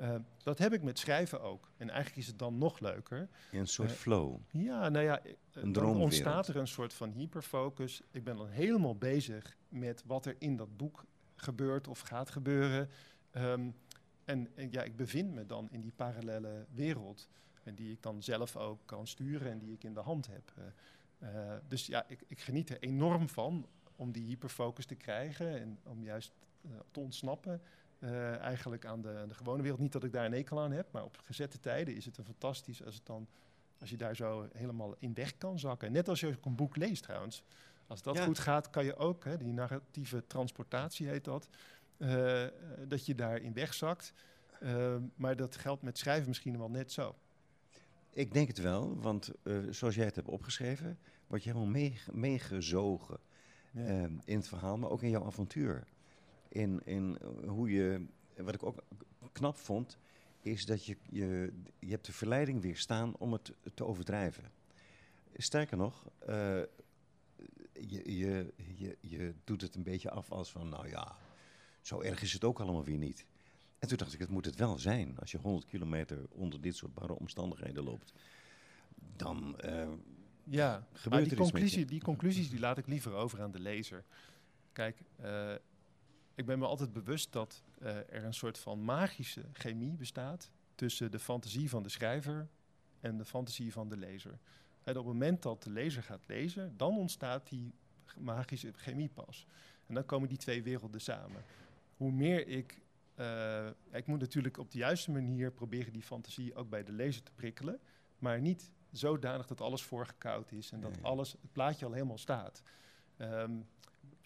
[0.00, 1.70] Uh, dat heb ik met schrijven ook.
[1.76, 3.28] En eigenlijk is het dan nog leuker.
[3.50, 4.36] In een soort flow.
[4.50, 5.20] Ja, nou ja,
[5.52, 8.02] een dan ontstaat er een soort van hyperfocus.
[8.10, 11.04] Ik ben dan helemaal bezig met wat er in dat boek
[11.34, 12.90] gebeurt of gaat gebeuren.
[13.32, 13.74] Um,
[14.24, 17.28] en, en, ja, ik bevind me dan in die parallele wereld.
[17.62, 20.52] En die ik dan zelf ook kan sturen en die ik in de hand heb.
[21.22, 21.28] Uh,
[21.68, 26.02] dus ja, ik, ik, geniet er enorm van om die hyperfocus te krijgen en om
[26.02, 26.32] juist
[26.90, 27.62] te ontsnappen.
[27.98, 29.80] Uh, eigenlijk aan de, aan de, gewone wereld.
[29.80, 32.24] Niet dat ik daar een ekel aan heb, maar op gezette tijden is het een
[32.24, 33.28] fantastisch als, het dan,
[33.80, 35.92] als je daar zo helemaal in weg kan zakken.
[35.92, 37.42] Net als je ook een boek leest trouwens.
[37.86, 38.24] Als dat ja.
[38.24, 41.48] goed gaat, kan je ook, hè, die narratieve transportatie heet dat,
[42.88, 44.12] dat je daarin wegzakt.
[45.14, 47.14] maar dat geldt met schrijven misschien wel net zo.
[48.16, 53.18] Ik denk het wel, want uh, zoals jij het hebt opgeschreven, word je helemaal meegezogen
[53.70, 53.80] ja.
[53.80, 55.86] uh, in het verhaal, maar ook in jouw avontuur.
[56.56, 58.82] In, in hoe je, wat ik ook
[59.32, 59.98] knap vond,
[60.40, 64.44] is dat je, je, je hebt de verleiding weerstaan om het te overdrijven.
[65.34, 66.62] Sterker nog, uh,
[67.72, 71.16] je, je, je, je doet het een beetje af als van, nou ja,
[71.80, 73.26] zo erg is het ook allemaal weer niet.
[73.78, 75.18] En toen dacht ik, het moet het wel zijn.
[75.18, 78.12] Als je 100 kilometer onder dit soort barre omstandigheden loopt,
[79.16, 79.88] dan uh,
[80.44, 84.04] ja, gebeurt die er conclusie, Die conclusies die laat ik liever over aan de lezer.
[84.72, 85.54] Kijk, uh,
[86.36, 91.10] ik ben me altijd bewust dat uh, er een soort van magische chemie bestaat tussen
[91.10, 92.48] de fantasie van de schrijver
[93.00, 94.38] en de fantasie van de lezer.
[94.82, 97.74] En op het moment dat de lezer gaat lezen, dan ontstaat die
[98.18, 99.46] magische chemie pas.
[99.86, 101.44] En dan komen die twee werelden samen.
[101.96, 102.84] Hoe meer ik
[103.20, 107.22] uh, ik moet natuurlijk op de juiste manier proberen die fantasie ook bij de lezer
[107.22, 107.80] te prikkelen.
[108.18, 111.04] Maar niet zodanig dat alles voorgekoud is en dat nee.
[111.04, 112.62] alles, het plaatje al helemaal staat.
[113.18, 113.66] Um,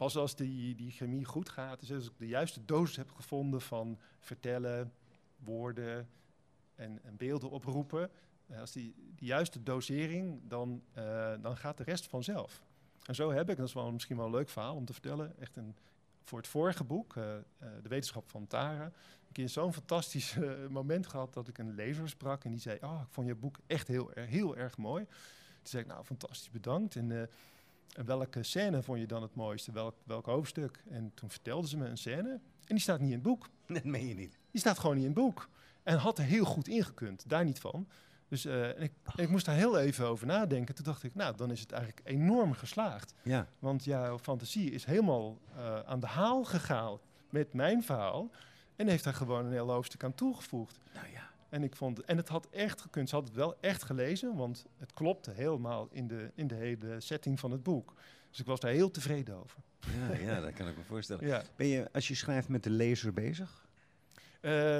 [0.01, 3.99] pas als die, die chemie goed gaat, als ik de juiste dosis heb gevonden van
[4.19, 4.93] vertellen,
[5.39, 6.09] woorden
[6.75, 8.11] en, en beelden oproepen.
[8.47, 12.63] Uh, als die, die juiste dosering, dan, uh, dan gaat de rest vanzelf.
[13.07, 15.39] En zo heb ik, dat is wel misschien wel een leuk verhaal om te vertellen,
[15.39, 15.77] echt een
[16.23, 17.25] voor het vorige boek, uh,
[17.83, 20.37] De Wetenschap van Tara, een keer zo'n fantastisch
[20.69, 23.59] moment gehad dat ik een lezer sprak en die zei, oh, ik vond je boek
[23.67, 25.05] echt heel, heel erg mooi.
[25.05, 25.17] Toen
[25.63, 26.97] zei ik, nou, fantastisch bedankt.
[26.97, 27.29] En,
[27.96, 29.72] en welke scène vond je dan het mooiste?
[29.72, 30.83] Welk, welk hoofdstuk?
[30.88, 32.40] En toen vertelde ze me een scène en
[32.76, 33.48] die staat niet in het boek.
[33.66, 34.38] Dat meen je niet.
[34.50, 35.48] Die staat gewoon niet in het boek.
[35.83, 37.88] En had er heel goed ingekund, daar niet van.
[38.29, 40.74] Dus uh, en ik, en ik, moest daar heel even over nadenken.
[40.74, 43.14] Toen dacht ik, nou, dan is het eigenlijk enorm geslaagd.
[43.22, 43.46] Ja.
[43.59, 46.98] Want jouw fantasie is helemaal uh, aan de haal gegaan
[47.31, 48.31] met mijn verhaal.
[48.76, 50.79] En heeft daar gewoon een heel hoofdstuk aan toegevoegd.
[50.94, 51.30] Nou ja.
[51.51, 53.09] En, ik vond, en het had echt gekund.
[53.09, 57.01] Ze had het wel echt gelezen, want het klopte helemaal in de, in de hele
[57.01, 57.95] setting van het boek.
[58.31, 59.59] Dus ik was daar heel tevreden over.
[59.81, 61.27] Ja, ja dat kan ik me voorstellen.
[61.27, 61.43] Ja.
[61.57, 63.69] Ben je, als je schrijft, met de lezer bezig?
[64.41, 64.79] Uh,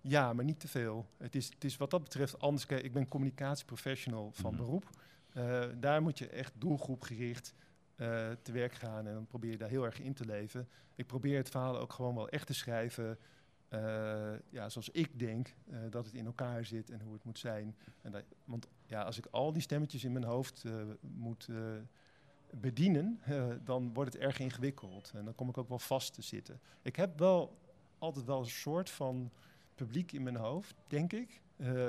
[0.00, 1.06] ja, maar niet te veel.
[1.16, 2.66] Het is, het is wat dat betreft anders.
[2.66, 4.66] Kijk, ik ben communicatieprofessional van mm -hmm.
[4.66, 4.90] beroep.
[5.36, 7.54] Uh, daar moet je echt doelgroepgericht
[7.96, 10.68] uh, te werk gaan en dan probeer je daar heel erg in te leven.
[10.94, 13.18] Ik probeer het verhaal ook gewoon wel echt te schrijven.
[13.74, 15.54] Uh, ja, zoals ik denk
[15.90, 17.76] dat het in elkaar zit en hoe het moet zijn.
[18.00, 20.64] En dat, want ja, als ik al die stemmetjes in mijn hoofd
[21.00, 21.48] moet
[22.50, 23.20] bedienen,
[23.64, 25.12] dan wordt het erg ingewikkeld.
[25.14, 26.60] En dan kom ik ook wel vast te zitten.
[26.82, 27.58] Ik heb wel
[27.98, 29.30] altijd wel een soort van
[29.74, 31.40] publiek in mijn hoofd, denk ik.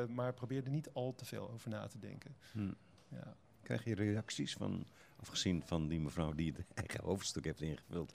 [0.09, 2.35] Maar probeer er niet al te veel over na te denken.
[2.51, 2.75] Hmm.
[3.07, 3.35] Ja.
[3.61, 8.13] Krijg je reacties van, afgezien van die mevrouw die het eigen hoofdstuk heeft ingevuld,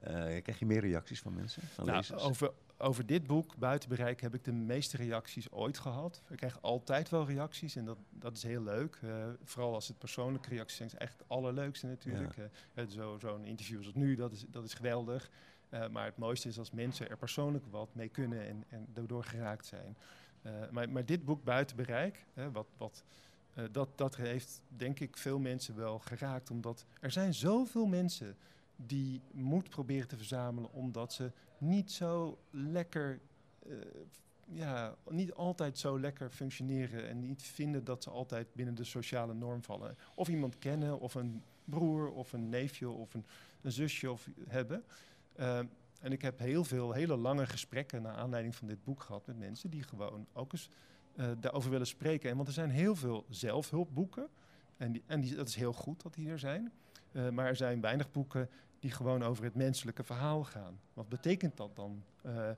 [0.00, 0.10] uh,
[0.42, 1.62] krijg je meer reacties van mensen?
[1.62, 2.52] Van nou, over,
[2.84, 6.22] over dit boek, Buiten Bereik, heb ik de meeste reacties ooit gehad.
[6.30, 8.98] Ik krijg altijd wel reacties en dat, dat is heel leuk.
[9.04, 12.36] Uh, vooral als het persoonlijke reacties zijn, is echt het allerleukste natuurlijk.
[12.74, 12.86] Ja.
[12.86, 15.30] Zo'n zo interview als nu, dat is, dat is geweldig.
[15.70, 19.24] Uh, maar het mooiste is als mensen er persoonlijk wat mee kunnen en, en daardoor
[19.24, 19.96] geraakt zijn.
[20.70, 23.04] Maar, maar, dit boek buiten bereik, wat, wat,
[23.70, 26.50] dat, dat heeft denk ik veel mensen wel geraakt.
[26.50, 28.36] Omdat er zijn zoveel mensen
[28.76, 33.20] die moed proberen te verzamelen omdat ze niet zo lekker,
[34.44, 39.34] ja, niet altijd zo lekker functioneren en niet vinden dat ze altijd binnen de sociale
[39.34, 39.96] norm vallen.
[40.14, 43.24] Of iemand kennen, of een broer, of een neefje, of een,
[43.62, 44.84] een zusje of hebben.
[45.36, 45.58] Uh,
[46.00, 49.38] en ik heb heel veel hele lange gesprekken naar aanleiding van dit boek gehad met
[49.38, 50.70] mensen die gewoon ook eens
[51.16, 52.30] uh, daarover willen spreken.
[52.30, 54.28] En want er zijn heel veel zelfhulpboeken.
[54.76, 56.72] En, die, en die, dat is heel goed dat die er zijn.
[57.14, 60.80] Uh, maar er zijn weinig boeken die gewoon over het menselijke verhaal gaan.
[60.92, 62.04] Wat betekent dat dan?
[62.26, 62.48] Uh,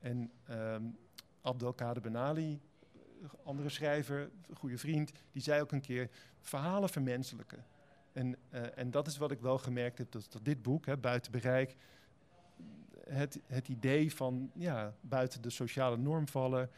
[0.00, 0.96] en um,
[1.40, 2.60] Abdelkader Benali,
[3.44, 6.10] andere schrijver, goede vriend, die zei ook een keer:
[6.40, 7.64] verhalen vermenselijken.
[8.12, 10.96] En, eh, en dat is wat ik wel gemerkt heb, dat, dat dit boek, hè,
[10.96, 11.76] Buiten Bereik,
[13.08, 16.68] het, het idee van ja, buiten de sociale norm vallen, eh,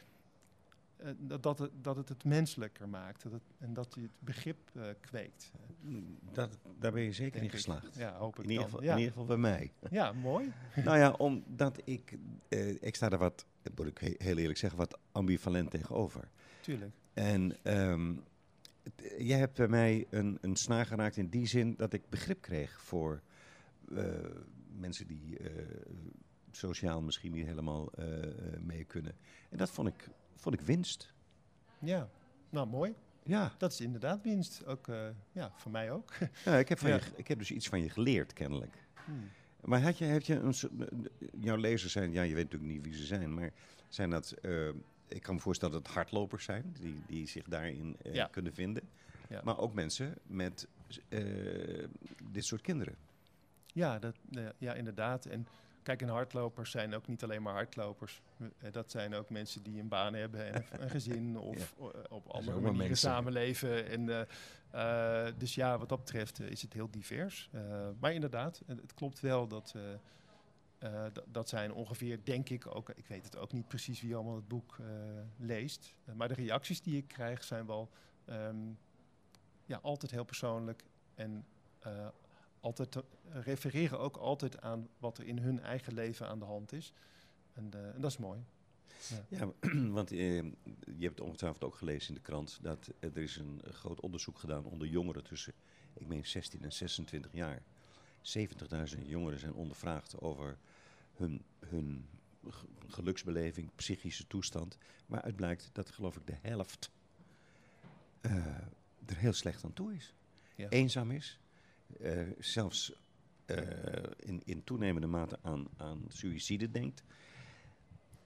[1.18, 4.70] dat, dat, het, dat het het menselijker maakt dat het, en dat je het begrip
[4.74, 5.52] eh, kweekt.
[6.32, 7.96] Dat, daar ben je zeker in geslaagd.
[7.96, 8.92] Ja, hoop ik In ieder, geval, ja.
[8.92, 9.72] in ieder geval bij mij.
[9.90, 10.52] ja, mooi.
[10.84, 14.78] nou ja, omdat ik, eh, ik sta daar wat, moet ik he- heel eerlijk zeggen,
[14.78, 16.28] wat ambivalent tegenover.
[16.60, 16.92] Tuurlijk.
[17.12, 17.56] En
[18.82, 22.40] het- jij hebt bij mij een, een snaar geraakt in die zin dat ik begrip
[22.40, 23.22] kreeg voor
[23.96, 24.04] eh,
[24.76, 25.50] mensen die eh,
[26.50, 28.30] sociaal misschien niet helemaal eh, eh,
[28.60, 29.16] mee kunnen.
[29.50, 31.12] En dat vond ik, vond ik winst.
[31.78, 32.08] Ja,
[32.50, 32.94] nou mooi.
[33.22, 34.66] Ja, Dat is inderdaad winst.
[34.66, 36.12] Ook, eh, ja, voor mij ook.
[36.44, 36.94] ja, ik, heb van Ja.
[36.96, 38.76] Je, ik heb dus iets van je geleerd, kennelijk.
[39.04, 39.28] Hmm.
[39.64, 40.72] Maar had je, heb je een, soort-
[41.40, 43.50] jouw lezers zijn, ja, je weet natuurlijk niet wie ze zijn, maar
[43.88, 44.68] zijn dat, eh,
[45.08, 48.26] ik kan me voorstellen dat het hardlopers zijn, die, die zich daarin eh, Ja.
[48.26, 48.82] kunnen vinden.
[49.28, 49.40] Ja.
[49.44, 50.68] Maar ook mensen met
[51.08, 51.84] eh,
[52.30, 52.94] dit soort kinderen.
[53.66, 55.26] Ja, dat, eh, ja, inderdaad.
[55.26, 55.46] En
[55.84, 58.22] kijk, en hardlopers zijn ook niet alleen maar hardlopers.
[58.38, 62.26] Eh, Dat zijn ook mensen die een baan hebben en een, gezin of eh, op
[62.28, 62.96] andere manieren mensen.
[62.96, 63.86] samenleven.
[63.88, 64.28] En,
[64.70, 67.50] eh, dus ja, wat dat betreft is het heel divers.
[67.98, 69.74] Maar inderdaad, het, klopt wel dat,
[71.26, 74.48] dat, zijn ongeveer, denk ik ook, ik weet het ook niet precies wie allemaal het
[74.48, 74.76] boek
[75.36, 75.94] leest.
[76.14, 77.90] Maar de reacties die ik krijg zijn wel
[78.24, 78.56] ehm,
[79.64, 81.44] ja, altijd heel persoonlijk en
[82.64, 82.96] altijd
[83.30, 86.92] refereren ook altijd aan wat er in hun eigen leven aan de hand is.
[87.52, 88.44] En, eh, en dat is mooi.
[89.28, 89.52] Ja,
[89.98, 90.36] want eh,
[90.96, 94.64] je hebt ongetwijfeld ook gelezen in de krant dat er is een groot onderzoek gedaan
[94.64, 95.52] onder jongeren tussen,
[95.94, 97.62] ik meen 16 en 26 jaar.
[98.96, 100.58] 70.000 jongeren zijn ondervraagd over
[101.14, 102.06] hun, hun
[102.48, 104.78] ge- geluksbeleving, psychische toestand.
[105.06, 106.90] Waaruit blijkt dat geloof ik de helft
[108.20, 108.36] eh,
[109.06, 110.14] er heel slecht aan toe is.
[110.56, 110.68] Ja.
[110.68, 111.38] Eenzaam is,
[112.00, 112.92] eh, zelfs
[113.44, 113.58] eh,
[114.16, 117.04] in, in toenemende mate aan, aan suïcide denkt.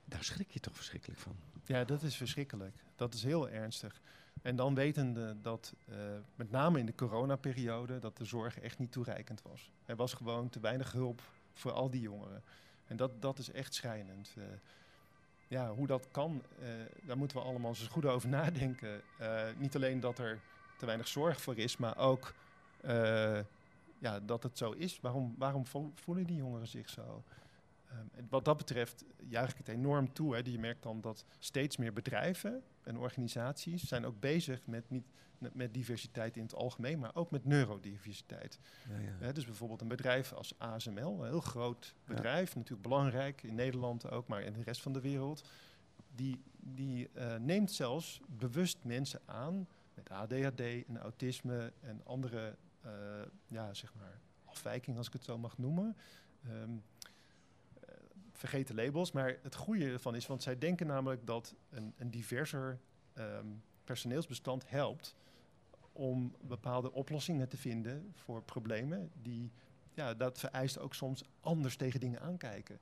[0.05, 1.37] Daar schrik je toch verschrikkelijk van.
[1.65, 2.77] Ja, dat is verschrikkelijk.
[2.97, 4.01] Dat is heel ernstig.
[4.43, 5.97] En dan wetende dat, eh,
[6.35, 9.73] met name in de coronaperiode, dat de zorg echt niet toereikend was.
[9.85, 12.43] Er was gewoon te weinig hulp voor al die jongeren.
[12.87, 14.35] En dat, dat is echt schrijnend.
[15.49, 16.43] Ja, hoe dat kan,
[17.03, 19.03] daar moeten we allemaal eens goed over nadenken.
[19.57, 20.41] Niet alleen dat er
[20.79, 22.35] te weinig zorg voor is, maar ook
[22.81, 23.39] eh,
[23.99, 25.01] ja, dat het zo is.
[25.01, 27.23] Waarom, waarom vo- voelen die jongeren zich zo?
[27.89, 30.35] Ehm, en wat dat betreft juich ik het enorm toe.
[30.35, 30.41] Hè.
[30.45, 35.05] Je merkt dan dat steeds meer bedrijven en organisaties zijn ook bezig met, niet,
[35.53, 38.59] met diversiteit in het algemeen, maar ook met neurodiversiteit.
[38.89, 39.13] Ja, ja.
[39.19, 44.11] Hè, dus bijvoorbeeld een bedrijf als ASML, een heel groot bedrijf, natuurlijk belangrijk in Nederland
[44.11, 45.49] ook, maar in de rest van de wereld.
[46.15, 52.57] Die, die eh, neemt zelfs bewust mensen aan met ADHD en autisme en andere,
[53.47, 55.97] ja, zeg maar, afwijkingen, als ik het zo mag noemen.
[56.43, 56.51] Eh,
[58.33, 62.79] vergeten labels, maar het goede ervan is, want zij denken namelijk dat een, een diverser
[63.13, 63.47] ehm,
[63.85, 65.17] personeelsbestand helpt
[65.93, 69.53] om bepaalde oplossingen te vinden voor problemen die,
[69.95, 72.81] ja, dat vereist ook soms anders tegen dingen aankijken.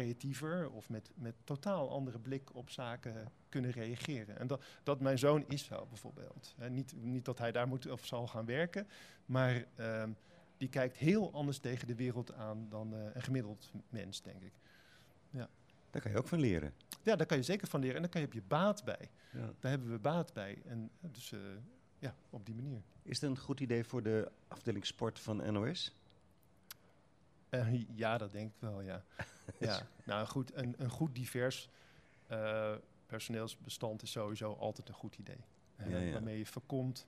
[0.00, 4.38] Creatiever of met, met totaal andere blik op zaken kunnen reageren.
[4.38, 6.54] En dat, dat mijn zoon is zo bijvoorbeeld.
[6.70, 8.88] Niet, niet dat hij daar moet of zal gaan werken,
[9.26, 10.10] maar ehm,
[10.56, 14.52] die kijkt heel anders tegen de wereld aan dan eh, een gemiddeld mens, denk ik.
[15.96, 16.74] Daar kan je ook van leren.
[17.02, 19.10] Ja, daar kan je zeker van leren en daar kan je op je baat bij.
[19.32, 19.52] Ja.
[19.58, 20.62] Daar hebben we baat bij.
[20.64, 21.40] En eh, dus eh,
[21.98, 22.82] ja, op die manier.
[23.02, 25.94] Is het een goed idee voor de afdeling sport van NOS?
[27.48, 29.04] Eh, ja, dat denk ik wel, ja.
[29.58, 29.86] ja.
[30.04, 31.68] Nou goed, een, een goed divers
[32.26, 32.74] eh,
[33.06, 35.44] personeelsbestand is sowieso altijd een goed idee.
[35.76, 36.12] Eh, Ja, ja.
[36.12, 37.06] Waarmee je voorkomt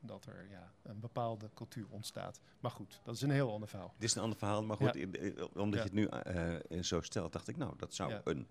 [0.00, 2.40] dat er ja, een bepaalde cultuur ontstaat.
[2.60, 3.94] Maar goed, dat is een heel ander verhaal.
[3.98, 5.44] Dit is een ander verhaal, maar goed, Ja.
[5.54, 8.48] omdat je het nu zo stelt, dacht ik, nou, dat zou een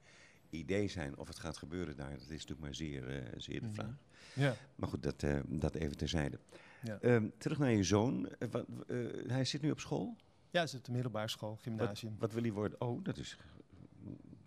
[0.49, 1.17] idee zijn.
[1.17, 3.75] Of het gaat gebeuren daar, dat is natuurlijk maar zeer, zeer de Mhm.
[3.75, 3.95] vraag.
[4.33, 4.53] Ja.
[4.75, 6.39] Maar goed, dat, dat even terzijde.
[6.83, 6.99] Ja.
[7.01, 8.29] Ehm, terug naar je zoon.
[9.27, 10.15] Hij zit nu op school.
[10.51, 12.15] Ja, is het de middelbare school, gymnasium.
[12.19, 12.81] wat wil hij worden?
[12.81, 13.37] Oh, dat is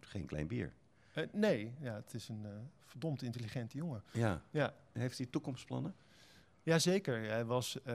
[0.01, 0.73] geen klein bier.
[1.13, 2.51] Eh, nee, ja, het is een eh,
[2.85, 4.03] verdomd intelligente jongen.
[4.13, 4.43] Ja.
[4.51, 4.75] Ja.
[4.93, 5.95] Heeft hij toekomstplannen?
[6.63, 7.95] Jazeker, hij was eh,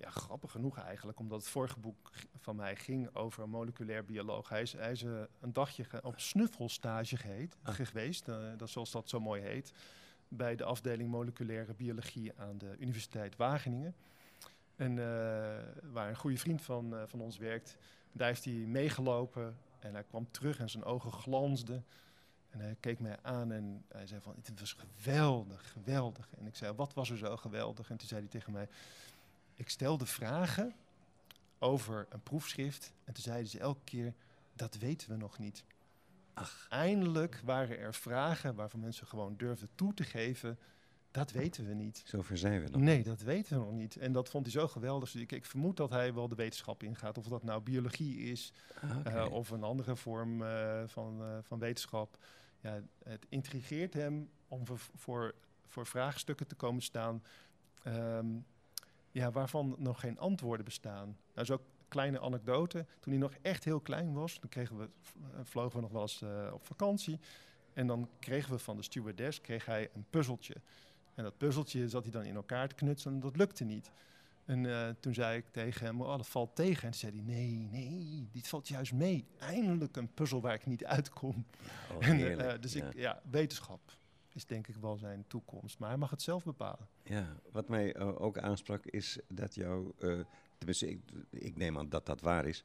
[0.00, 4.48] ja, grappig genoeg eigenlijk, omdat het vorige boek van mij ging over een moleculair bioloog.
[4.48, 7.74] Hij is, hij is een dagje op snuffelstage geheet, Ah.
[7.74, 8.24] geweest,
[8.56, 9.72] dat, zoals dat zo mooi heet,
[10.28, 13.94] bij de afdeling moleculaire biologie aan de Universiteit Wageningen.
[14.76, 17.76] En eh, waar een goede vriend van, eh, van ons werkt,
[18.12, 21.84] daar heeft hij meegelopen en hij kwam terug en zijn ogen glansden.
[22.50, 26.28] En hij keek mij aan en hij zei van, het was geweldig, geweldig.
[26.38, 27.90] En ik zei, wat was er zo geweldig?
[27.90, 28.68] En toen zei hij tegen mij,
[29.54, 30.74] ik stelde vragen
[31.58, 32.92] over een proefschrift.
[33.04, 34.14] En toen zeiden ze elke keer,
[34.52, 35.64] dat weten we nog niet.
[36.34, 36.66] Ach.
[36.68, 40.58] Eindelijk waren er vragen waarvan mensen gewoon durfden toe te geven.
[41.14, 42.02] Dat weten we niet.
[42.06, 42.80] Zover zijn we nog.
[42.80, 43.96] Nee, dat weten we nog niet.
[43.96, 45.10] En dat vond hij zo geweldig.
[45.10, 47.18] Dus ik, ik vermoed dat hij wel de wetenschap ingaat.
[47.18, 51.58] Of dat nou biologie is Ah, eh, of een andere vorm eh, van, eh, van
[51.58, 52.18] wetenschap.
[52.60, 55.34] Ja, het intrigeert hem om voor, voor,
[55.66, 57.22] voor vraagstukken te komen staan
[57.82, 58.26] ehm,
[59.10, 61.16] ja, waarvan nog geen antwoorden bestaan.
[61.34, 62.86] Nou, zo kleine anekdote.
[63.00, 64.88] Toen hij nog echt heel klein was, dan kregen we,
[65.42, 67.18] vlogen we nog wel eens op vakantie.
[67.72, 70.54] En dan kregen we van de stewardess kreeg hij een puzzeltje.
[71.14, 73.90] En dat puzzeltje zat hij dan in elkaar te knutselen en dat lukte niet.
[74.44, 76.82] En eh, toen zei ik tegen hem, oh, dat valt tegen.
[76.82, 79.26] En toen zei hij, nee, nee, dit valt juist mee.
[79.38, 81.46] Eindelijk een puzzel waar ik niet uitkom.
[81.94, 82.86] Oh, En, eh, dus ja.
[82.86, 83.80] ik, ja, wetenschap
[84.32, 85.78] is denk ik wel zijn toekomst.
[85.78, 86.88] Maar hij mag het zelf bepalen.
[87.02, 89.92] Ja, wat mij eh, ook aansprak is dat jou,
[90.58, 91.00] tenminste ik,
[91.30, 92.64] ik neem aan dat dat waar is,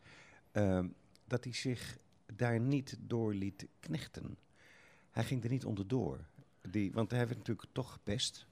[0.51, 0.87] ehm,
[1.27, 1.97] dat hij zich
[2.35, 4.37] daar niet door liet knechten.
[5.11, 6.27] Hij ging er niet onderdoor.
[6.61, 8.45] Die, want hij werd natuurlijk toch gepest,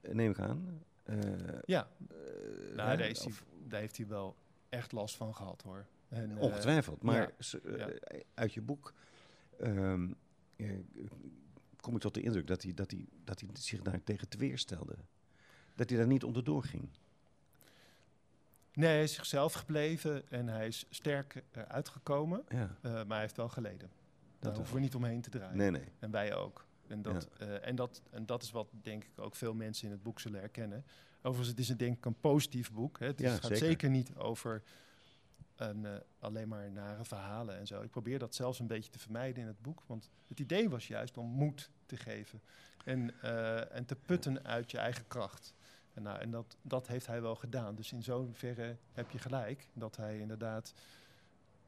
[0.00, 0.82] eh, neem ik aan.
[1.02, 1.18] Eh,
[1.64, 2.16] Ja, eh,
[2.76, 3.32] nou, daar, is hij,
[3.66, 4.36] daar heeft hij wel
[4.68, 5.86] echt last van gehad hoor.
[6.08, 7.32] En, eh, ongetwijfeld, maar
[7.76, 7.88] ja,
[8.34, 8.92] uit je boek
[9.58, 10.12] ehm,
[10.56, 10.70] eh,
[11.80, 14.38] kom ik tot de indruk dat hij, dat, hij, dat hij zich daar tegen te
[14.38, 14.96] weerstelde.
[15.74, 16.88] Dat hij daar niet onderdoor ging.
[18.72, 22.44] nee, hij is zichzelf gebleven en hij is sterk uitgekomen.
[22.48, 23.90] Ja, maar hij heeft wel geleden.
[24.38, 24.54] Daar wel.
[24.54, 25.56] hoeven we niet omheen te draaien.
[25.56, 25.88] nee, nee.
[25.98, 26.64] En wij ook.
[26.88, 29.90] En dat, eh, en, dat, en dat is wat denk ik ook veel mensen in
[29.92, 30.84] het boek zullen herkennen.
[31.18, 32.98] Overigens, het is een, denk ik een positief boek.
[32.98, 33.06] Hè.
[33.06, 33.66] Het, is- Ja, het gaat zeker.
[33.66, 33.90] zeker.
[33.90, 34.62] niet over
[35.56, 37.82] een, eh, alleen maar nare verhalen en zo.
[37.82, 39.82] Ik probeer dat zelfs een beetje te vermijden in het boek.
[39.86, 42.40] Want het idee was juist om moed te geven.
[42.84, 45.54] En, eh, en te putten uit je eigen kracht.
[45.94, 47.74] En, nou, en dat, dat heeft hij wel gedaan.
[47.74, 50.74] Dus in zoverre heb je gelijk dat hij inderdaad...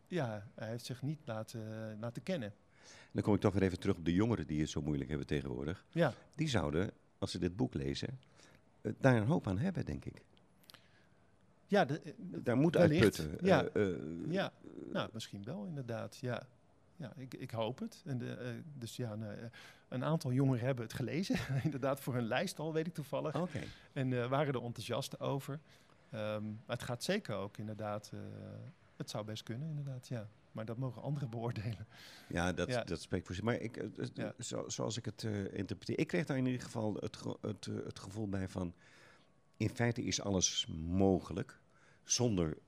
[0.08, 2.54] Ja, hij heeft zich niet laten, laten kennen.
[3.12, 5.26] Dan kom ik toch weer even terug op de jongeren die het zo moeilijk hebben
[5.26, 5.84] tegenwoordig.
[5.90, 8.18] Ja, Die zouden, als ze dit boek lezen,
[8.80, 10.22] eh, daar een hoop aan hebben, denk ik.
[11.66, 13.38] ja de, eh, Daar moet uitputten.
[13.42, 13.64] ja.
[13.64, 13.86] Eh,
[14.28, 14.52] Ja,
[14.92, 16.16] nou, misschien wel inderdaad.
[16.16, 16.46] Ja,
[16.96, 18.02] ja ik, ik hoop het.
[18.04, 19.34] En de, dus ja, nou,
[19.88, 21.36] een aantal jongeren hebben het gelezen.
[21.64, 23.34] inderdaad, voor hun lijst al, weet ik toevallig.
[23.40, 23.60] Oké.
[23.92, 25.60] En waren er enthousiast over.
[26.10, 28.12] Ehm, maar het gaat zeker ook inderdaad.
[28.96, 30.28] het zou best kunnen, inderdaad, ja.
[30.56, 31.86] Maar dat mogen anderen beoordelen.
[32.28, 32.84] Ja, dat, Ja.
[32.84, 33.44] dat spreekt voor zich.
[33.44, 34.34] Maar ik, eh, eh, Ja.
[34.38, 37.64] zo, zoals ik het eh, interpreteer, ik kreeg daar in ieder geval het, ge- het,
[37.64, 38.74] het gevoel bij van,
[39.56, 41.60] in feite is alles mogelijk,
[42.02, 42.58] zonder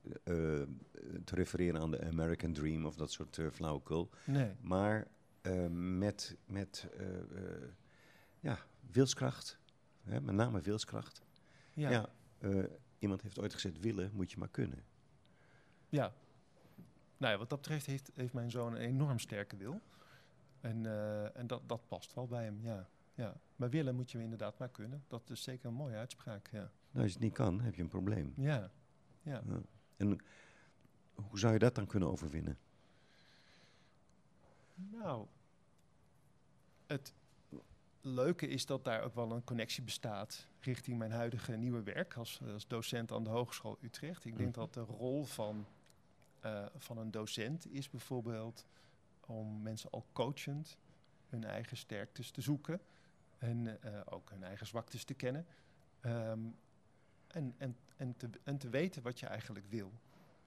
[1.24, 5.06] te refereren aan de American Dream of dat soort eh, flauwekul, Nee, maar
[5.98, 6.86] met, met
[8.40, 8.58] ja,
[8.90, 9.58] wilskracht,
[10.02, 11.22] hè, met name wilskracht.
[11.72, 11.90] ja.
[11.90, 12.08] Ja,
[12.98, 14.84] iemand heeft ooit gezegd, willen moet je maar kunnen.
[15.88, 16.12] Ja.
[17.18, 19.80] Nou ja, wat dat betreft heeft, heeft mijn zoon een enorm sterke wil.
[20.60, 22.88] En, eh, en dat, dat past wel bij hem, ja.
[23.14, 23.40] ja.
[23.56, 25.04] Maar willen moet je inderdaad maar kunnen.
[25.08, 26.58] Dat is zeker een mooie uitspraak, ja.
[26.90, 28.32] Nou, als je het niet kan, heb je een probleem.
[28.36, 28.70] Ja,
[29.22, 29.42] ja.
[29.46, 29.60] Ja.
[29.96, 30.18] En
[31.14, 32.58] hoe zou je dat dan kunnen overwinnen?
[34.74, 35.26] Nou,
[36.86, 37.14] het
[38.00, 42.40] leuke is dat daar ook wel een connectie bestaat richting mijn huidige nieuwe werk als,
[42.52, 44.24] als docent aan de Hogeschool Utrecht.
[44.24, 44.58] Ik denk Mhm.
[44.60, 45.66] dat de rol van,
[46.40, 48.66] eh, van een docent is bijvoorbeeld
[49.26, 50.78] om mensen al coachend
[51.28, 52.80] hun eigen sterktes te zoeken
[53.38, 55.46] en eh, ook hun eigen zwaktes te kennen.
[56.00, 56.40] Ehm,
[57.26, 59.92] en, en, en, te, en te weten wat je eigenlijk wil.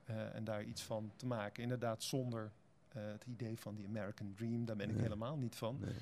[0.04, 1.64] Eh, en daar iets van te maken.
[1.64, 2.52] Inderdaad, zonder
[2.92, 5.78] het idee van die American Dream, daar ben ik helemaal niet van.
[5.80, 5.94] Nee.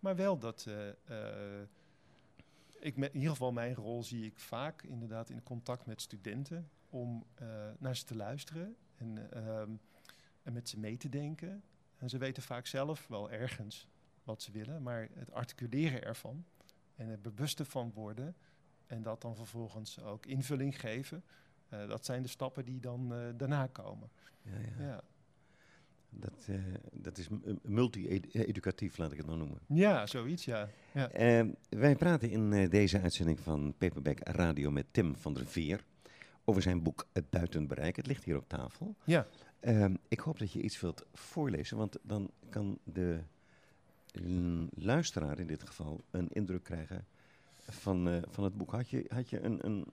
[0.00, 0.66] Maar wel dat.
[2.78, 6.70] ik me- in ieder geval mijn rol zie ik vaak inderdaad in contact met studenten
[6.90, 7.24] om
[7.78, 9.70] naar ze te luisteren en, ehm,
[10.42, 11.62] en met ze mee te denken.
[11.96, 13.88] En ze weten vaak zelf wel ergens
[14.24, 16.44] wat ze willen, maar het articuleren ervan
[16.94, 18.34] en er bewust van worden
[18.86, 21.24] en dat dan vervolgens ook invulling geven.
[21.68, 24.10] eh, dat zijn de stappen die dan eh, daarna komen.
[24.42, 24.84] Ja, ja.
[24.86, 25.02] Ja.
[26.10, 26.58] Dat, eh,
[26.92, 27.28] dat is
[27.62, 29.58] multi-educatief, laat ik het maar noemen.
[29.66, 30.68] ja, zoiets, ja.
[30.92, 31.10] ja.
[31.10, 35.84] Eh, wij praten in deze uitzending van Paperback Radio met Tim van der Veer
[36.48, 37.96] over zijn boek Het Buiten Bereik.
[37.96, 38.94] Het ligt hier op tafel.
[39.04, 39.26] Ja.
[39.60, 43.20] Eh, ik hoop dat je iets wilt voorlezen, want dan kan de
[44.74, 47.06] luisteraar in dit geval een indruk krijgen
[47.68, 48.70] van, eh, van het boek.
[48.70, 49.84] Had je, had je een, een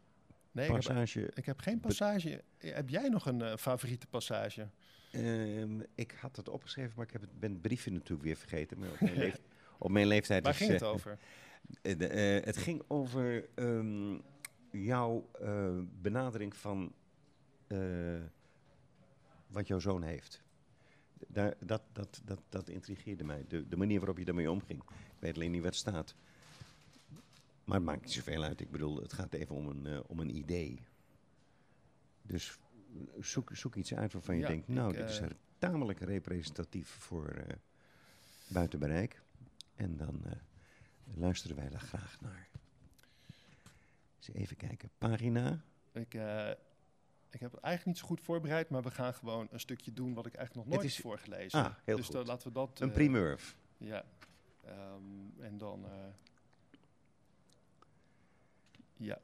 [0.52, 1.32] Nee, ik heb, passage?
[1.34, 2.42] ik heb geen passage.
[2.58, 4.68] Heb jij nog een eh, favoriete passage?
[5.12, 8.80] Ehm, ik had het opgeschreven, maar ik heb het, ben het briefje natuurlijk weer vergeten.
[8.80, 9.42] Maar op, mijn leef-
[9.78, 11.18] op mijn leeftijd Waar is, ging het eh, over?
[12.46, 14.18] het ging over ehm,
[14.74, 16.94] jouw eh, benadering van
[17.68, 18.22] eh,
[19.48, 20.44] wat jouw zoon heeft.
[21.28, 23.46] Daar, dat, dat, dat, dat intrigeerde mij.
[23.48, 24.80] De, de manier waarop je daarmee omging.
[24.90, 26.16] Ik weet alleen niet wat staat.
[27.64, 28.62] Maar het maakt niet zoveel uit.
[28.62, 30.80] Ik bedoel, het gaat even om een, eh, om een idee.
[32.22, 32.60] Dus
[33.20, 35.22] zoek, zoek iets uit waarvan je Ja, denkt, nou, ik, dit is
[35.58, 37.46] tamelijk representatief voor
[38.48, 39.22] buiten bereik.
[39.76, 40.24] En dan
[41.14, 42.50] luisteren wij daar graag naar.
[44.34, 44.90] Even kijken.
[44.98, 45.64] Pagina.
[45.92, 46.50] Ik, eh,
[47.30, 50.14] ik heb het eigenlijk niet zo goed voorbereid, maar we gaan gewoon een stukje doen
[50.14, 51.66] wat ik eigenlijk nog nooit is- heb voorgelezen.
[51.66, 52.16] Ah, heel dus goed.
[52.16, 52.80] dan laten we dat.
[52.80, 53.56] Een eh, primeur.
[53.78, 54.06] Ja.
[54.66, 55.86] Ehm, en dan.
[55.86, 55.92] eh,
[58.98, 59.20] ja.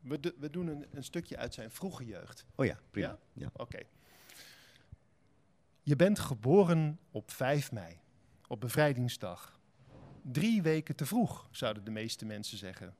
[0.00, 2.46] We, do- we doen een, een stukje uit zijn vroege jeugd.
[2.54, 3.06] Oh ja, prima.
[3.08, 3.18] Ja?
[3.32, 3.50] Ja?
[3.52, 3.78] Oké.
[5.82, 7.98] Je bent geboren op 5 mei,
[8.48, 9.60] op bevrijdingsdag.
[10.32, 12.94] Drie weken te vroeg, zouden de meeste mensen zeggen.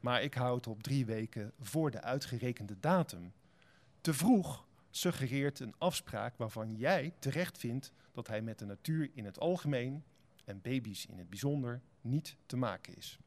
[0.00, 3.32] Maar ik houd op drie weken voor de uitgerekende datum.
[4.00, 9.24] Te vroeg suggereert een afspraak waarvan jij terecht vindt dat hij met de natuur in
[9.24, 10.04] het algemeen
[10.44, 13.18] en baby's in het bijzonder niet te maken is.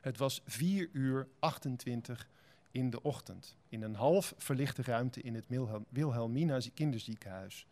[0.00, 2.28] Het was 4 uur 28
[2.70, 7.66] in de ochtend in een half verlichte ruimte in het Wilhelm- Wilhelmina zie- kinderziekenhuis.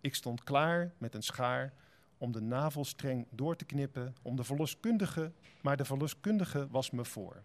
[0.00, 1.72] Ik stond klaar met een schaar
[2.18, 7.42] om de navelstreng door te knippen om de verloskundige, maar de verloskundige was me voor.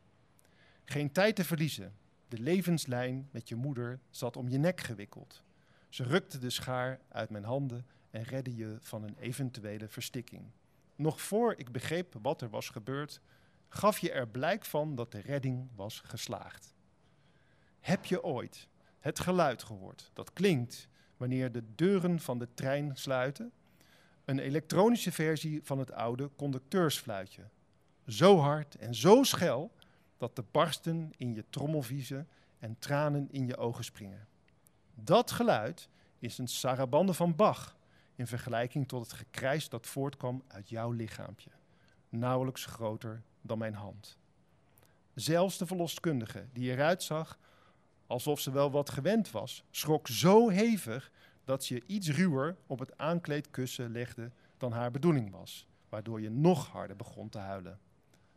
[0.86, 1.94] Geen tijd te verliezen.
[2.28, 5.44] De levenslijn met je moeder zat om je nek gewikkeld.
[5.90, 10.44] Ze rukte de schaar uit mijn handen en redde je van een eventuele verstikking.
[10.96, 13.22] Nog voor ik begreep wat er was gebeurd,
[13.68, 16.74] gaf je er blijk van dat de redding was geslaagd.
[17.80, 18.68] Heb je ooit
[19.00, 23.52] het geluid gehoord dat klinkt wanneer de deuren van de trein sluiten?
[24.26, 27.44] Een elektronische versie van het oude conducteursfluitje.
[28.08, 29.72] Zo hard en zo schel
[30.18, 32.28] dat de barsten in je trommel viezen
[32.60, 34.28] en tranen in je ogen springen.
[34.96, 37.78] Dat geluid is een sarabande van Bach
[38.16, 41.50] in vergelijking tot het gekrijs dat voortkwam uit jouw lichaampje.
[42.10, 44.18] Nauwelijks groter dan mijn hand.
[45.14, 47.38] Zelfs de verloskundige, die eruit zag
[48.08, 51.12] alsof ze wel wat gewend was, schrok zo hevig
[51.44, 56.30] dat ze je iets ruwer op het aankleedkussen legde dan haar bedoeling was, waardoor je
[56.30, 57.80] nog harder begon te huilen.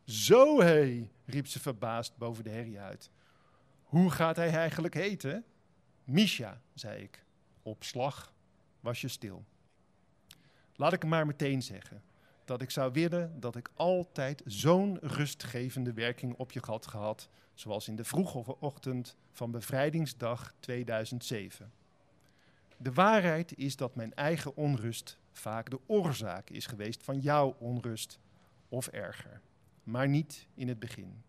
[0.04, 3.10] Zo hé, riep ze verbaasd boven de herrie uit.
[3.82, 5.44] Hoe gaat hij eigenlijk heten?
[6.04, 7.24] Misha, zei ik.
[7.62, 8.34] Op slag
[8.80, 9.44] was je stil.
[10.74, 12.02] Laat ik maar meteen zeggen
[12.44, 17.88] dat ik zou willen dat ik altijd zo'n rustgevende werking op je had gehad, zoals
[17.88, 21.72] in de vroege ochtend van bevrijdingsdag 2007.
[22.76, 28.18] De waarheid is dat mijn eigen onrust vaak de oorzaak is geweest van jouw onrust,
[28.68, 29.40] of erger.
[29.82, 31.22] Maar niet in het begin.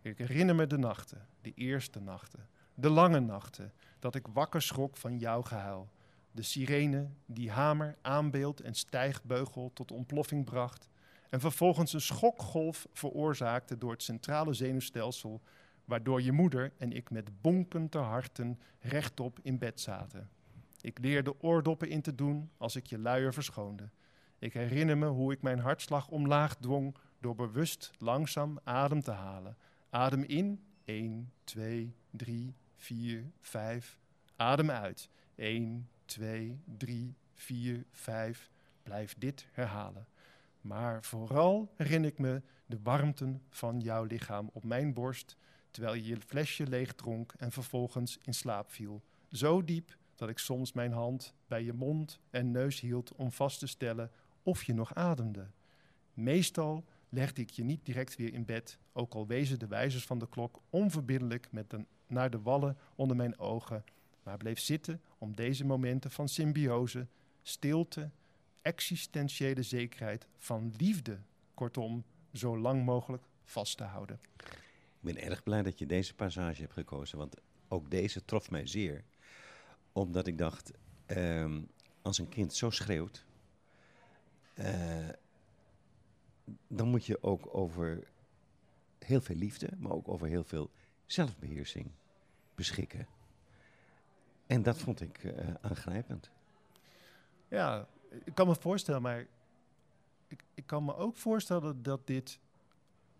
[0.00, 4.96] Ik herinner me de nachten, de eerste nachten, de lange nachten, dat ik wakker schrok
[4.96, 5.88] van jouw gehuil.
[6.32, 10.88] De sirene die hamer, aanbeeld en stijgbeugel tot ontploffing bracht.
[11.30, 15.40] En vervolgens een schokgolf veroorzaakte door het centrale zenuwstelsel,
[15.84, 20.28] waardoor je moeder en ik met bonkende harten rechtop in bed zaten.
[20.80, 23.90] Ik leerde oordoppen in te doen als ik je luier verschoonde.
[24.38, 29.56] Ik herinner me hoe ik mijn hartslag omlaag dwong door bewust langzaam adem te halen.
[29.90, 33.98] Adem in, 1, 2, 3, 4, 5.
[34.36, 38.50] Adem uit, 1, 2, 3, 4, 5.
[38.82, 40.06] Blijf dit herhalen.
[40.60, 45.36] Maar vooral herinner ik me de warmte van jouw lichaam op mijn borst,
[45.70, 49.02] terwijl je je flesje leeg dronk en vervolgens in slaap viel.
[49.30, 53.58] Zo diep dat ik soms mijn hand bij je mond en neus hield om vast
[53.58, 54.10] te stellen
[54.42, 55.46] of je nog ademde.
[56.14, 60.18] Meestal legde ik je niet direct weer in bed, ook al wezen de wijzers van
[60.18, 63.84] de klok onverbiddelijk met de, naar de wallen onder mijn ogen,
[64.22, 67.06] maar bleef zitten om deze momenten van symbiose,
[67.42, 68.10] stilte,
[68.62, 71.18] existentiële zekerheid, van liefde,
[71.54, 74.20] kortom, zo lang mogelijk vast te houden.
[75.00, 77.34] Ik ben erg blij dat je deze passage hebt gekozen, want
[77.68, 79.04] ook deze trof mij zeer.
[79.92, 80.72] Omdat ik dacht,
[81.06, 81.60] ehm,
[82.02, 83.24] als een kind zo schreeuwt,
[84.54, 85.08] eh,
[86.66, 88.08] dan moet je ook over
[88.98, 90.70] heel veel liefde, maar ook over heel veel
[91.06, 91.90] zelfbeheersing
[92.54, 93.06] beschikken.
[94.46, 96.30] En dat vond ik eh, aangrijpend.
[97.48, 97.88] Ja,
[98.24, 99.26] ik kan me voorstellen, maar
[100.28, 102.40] ik, ik kan me ook voorstellen dat dit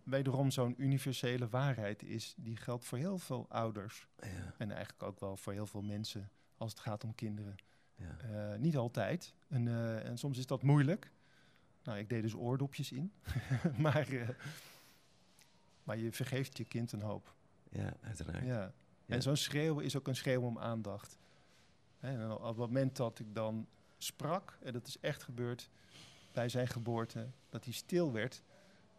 [0.02, 2.34] wederom zo'n universele waarheid is.
[2.36, 6.30] Die geldt voor heel veel ouders Ja, en eigenlijk ook wel voor heel veel mensen
[6.58, 7.56] als het gaat om kinderen.
[7.94, 8.16] ja.
[8.18, 9.34] Eh, niet altijd.
[9.48, 11.12] En, eh, en soms is dat moeilijk.
[11.82, 13.12] Nou, ik deed dus oordopjes in.
[13.84, 14.28] maar eh,
[15.82, 17.34] Maar je vergeeft je kind een hoop.
[17.70, 18.44] Ja, uiteraard.
[18.44, 18.72] Ja.
[19.04, 19.14] Ja.
[19.14, 21.18] En zo'n schreeuw is ook een schreeuw om aandacht.
[22.00, 23.66] En op het moment dat ik dan
[23.98, 25.70] sprak, en dat is echt gebeurd
[26.32, 28.42] bij zijn geboorte, dat hij stil werd,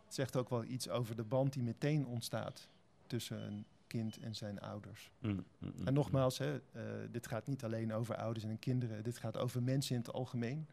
[0.07, 2.69] zegt ook wel iets over de band die meteen ontstaat
[3.07, 5.11] tussen een kind en zijn ouders.
[5.19, 5.45] Mm, mm,
[5.77, 9.37] mm, En nogmaals, hè, eh, dit gaat niet alleen over ouders en kinderen, dit gaat
[9.37, 10.67] over mensen in het algemeen,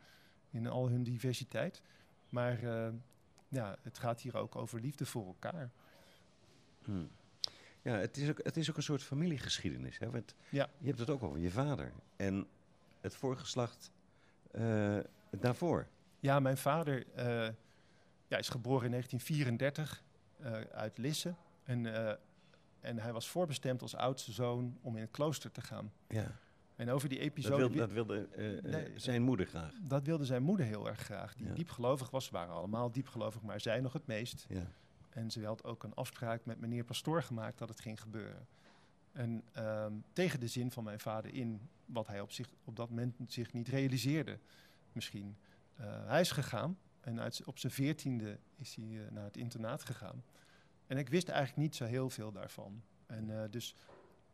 [0.50, 1.82] in al hun diversiteit.
[2.28, 2.92] Maar eh,
[3.48, 5.70] ja, het gaat hier ook over liefde voor elkaar.
[6.84, 7.08] mm.
[7.82, 9.98] Ja, het is, ook, het is ook een soort familiegeschiedenis.
[9.98, 10.10] Hè?
[10.10, 10.68] Want Ja.
[10.78, 12.46] je hebt het ook over je vader en
[13.00, 13.90] het voorgeslacht
[14.50, 14.98] eh,
[15.30, 15.86] daarvoor.
[16.20, 17.48] Ja, mijn vader eh,
[18.28, 20.02] ja, is geboren in 1934
[20.38, 21.34] eh, uit Lisse.
[21.64, 22.14] En, eh,
[22.87, 25.93] en hij was voorbestemd als oudste zoon om in het klooster te gaan.
[26.09, 26.39] Ja.
[26.76, 27.57] En over die Dat, episode...
[27.57, 29.72] wil, wi- dat wilde eh, eh, Nee, zijn moeder graag.
[29.82, 31.34] dat wilde zijn moeder heel erg graag.
[31.34, 31.55] Die Ja.
[31.55, 32.30] diepgelovig was.
[32.30, 34.47] Waren allemaal diepgelovig, maar zij nog het meest.
[34.49, 34.66] Ja.
[35.11, 38.47] En ze had ook een afspraak met meneer Pastoor gemaakt dat het ging gebeuren.
[39.12, 42.89] En ehm, tegen de zin van mijn vader in, wat hij op, zich, op dat
[42.89, 44.39] moment zich niet realiseerde,
[44.93, 45.37] misschien.
[45.76, 50.22] Eh, hij is gegaan en uit, op zijn veertiende is hij naar het internaat gegaan.
[50.87, 52.82] En ik wist eigenlijk niet zo heel veel daarvan.
[53.07, 53.74] En eh, dus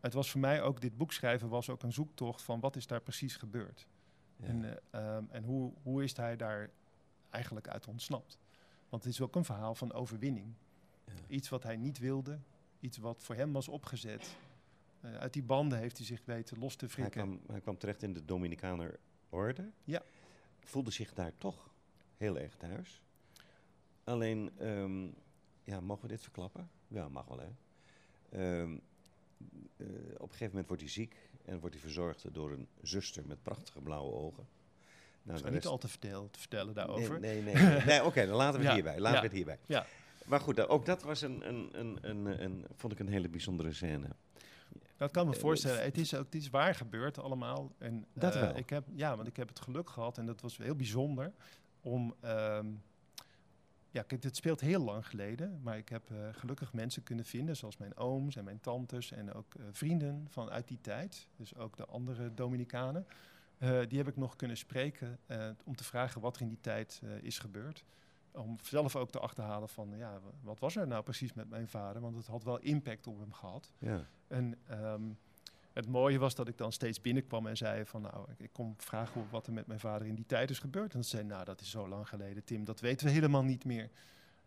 [0.00, 2.86] het was voor mij ook, dit boek schrijven was ook een zoektocht van wat is
[2.86, 3.86] daar precies gebeurd.
[4.36, 4.46] Ja.
[4.46, 6.70] En, eh, ehm, en hoe, hoe is hij daar
[7.30, 8.38] eigenlijk uit ontsnapt?
[8.88, 10.54] Want het is ook een verhaal van overwinning.
[11.04, 11.12] Ja.
[11.28, 12.38] Iets wat hij niet wilde,
[12.80, 14.36] iets wat voor hem was opgezet.
[15.00, 17.22] Eh, uit die banden heeft hij zich weten los te Hij, frikken.
[17.22, 18.98] kwam, hij kwam terecht in de Dominicaner
[19.28, 19.70] orde.
[19.84, 20.02] Ja.
[20.60, 21.70] Voelde zich daar toch
[22.16, 23.02] heel erg thuis.
[24.04, 25.08] Alleen, ehm,
[25.64, 26.70] ja, mogen we dit verklappen?
[26.88, 27.48] Ja, mag wel hè.
[28.38, 28.72] Ehm,
[29.76, 33.26] eh, op een gegeven moment wordt hij ziek en wordt hij verzorgd door een zuster
[33.26, 34.46] met prachtige blauwe ogen.
[35.22, 37.20] Nou, de zou niet al te vertellen, te vertellen daarover.
[37.20, 37.64] Nee, nee, nee.
[37.64, 37.84] nee.
[37.84, 39.00] Nee, Oké, dan laten we het Ja, hierbij.
[39.00, 39.20] Laten ja.
[39.20, 39.58] we het hierbij.
[39.66, 39.86] Ja.
[40.26, 43.72] Maar goed, ook dat was een, een, een, een, een, vond ik een hele bijzondere
[43.72, 44.08] scène.
[44.96, 45.82] Dat kan me Eh, voorstellen.
[45.82, 47.72] Het is ook het is waar gebeurd allemaal.
[47.78, 48.56] En, Dat eh, wel.
[48.56, 51.32] Ik heb, ja, want ik heb het geluk gehad en dat was heel bijzonder
[51.80, 52.14] om.
[52.20, 52.66] ehm,
[53.92, 57.56] ja, kijk, dit speelt heel lang geleden, maar ik heb eh, gelukkig mensen kunnen vinden,
[57.56, 61.56] zoals mijn ooms en mijn tantes en ook eh, vrienden van uit die tijd, dus
[61.56, 63.06] ook de andere Dominicanen.
[63.58, 65.18] Eh, die heb ik nog kunnen spreken
[65.64, 67.84] om te vragen wat er in die tijd is gebeurd.
[68.30, 72.02] Om zelf ook te achterhalen van, ja, wat was er nou precies met mijn vader?
[72.02, 73.72] Want het had wel impact op hem gehad.
[73.78, 74.06] Ja.
[74.26, 75.02] En ehm,
[75.72, 79.26] het mooie was dat ik dan steeds binnenkwam en zei van nou, ik, kom vragen
[79.30, 80.92] wat er met mijn vader in die tijd is gebeurd.
[80.92, 83.64] En dan zei nou, dat is zo lang geleden, Tim, dat weten we helemaal niet
[83.64, 83.90] meer.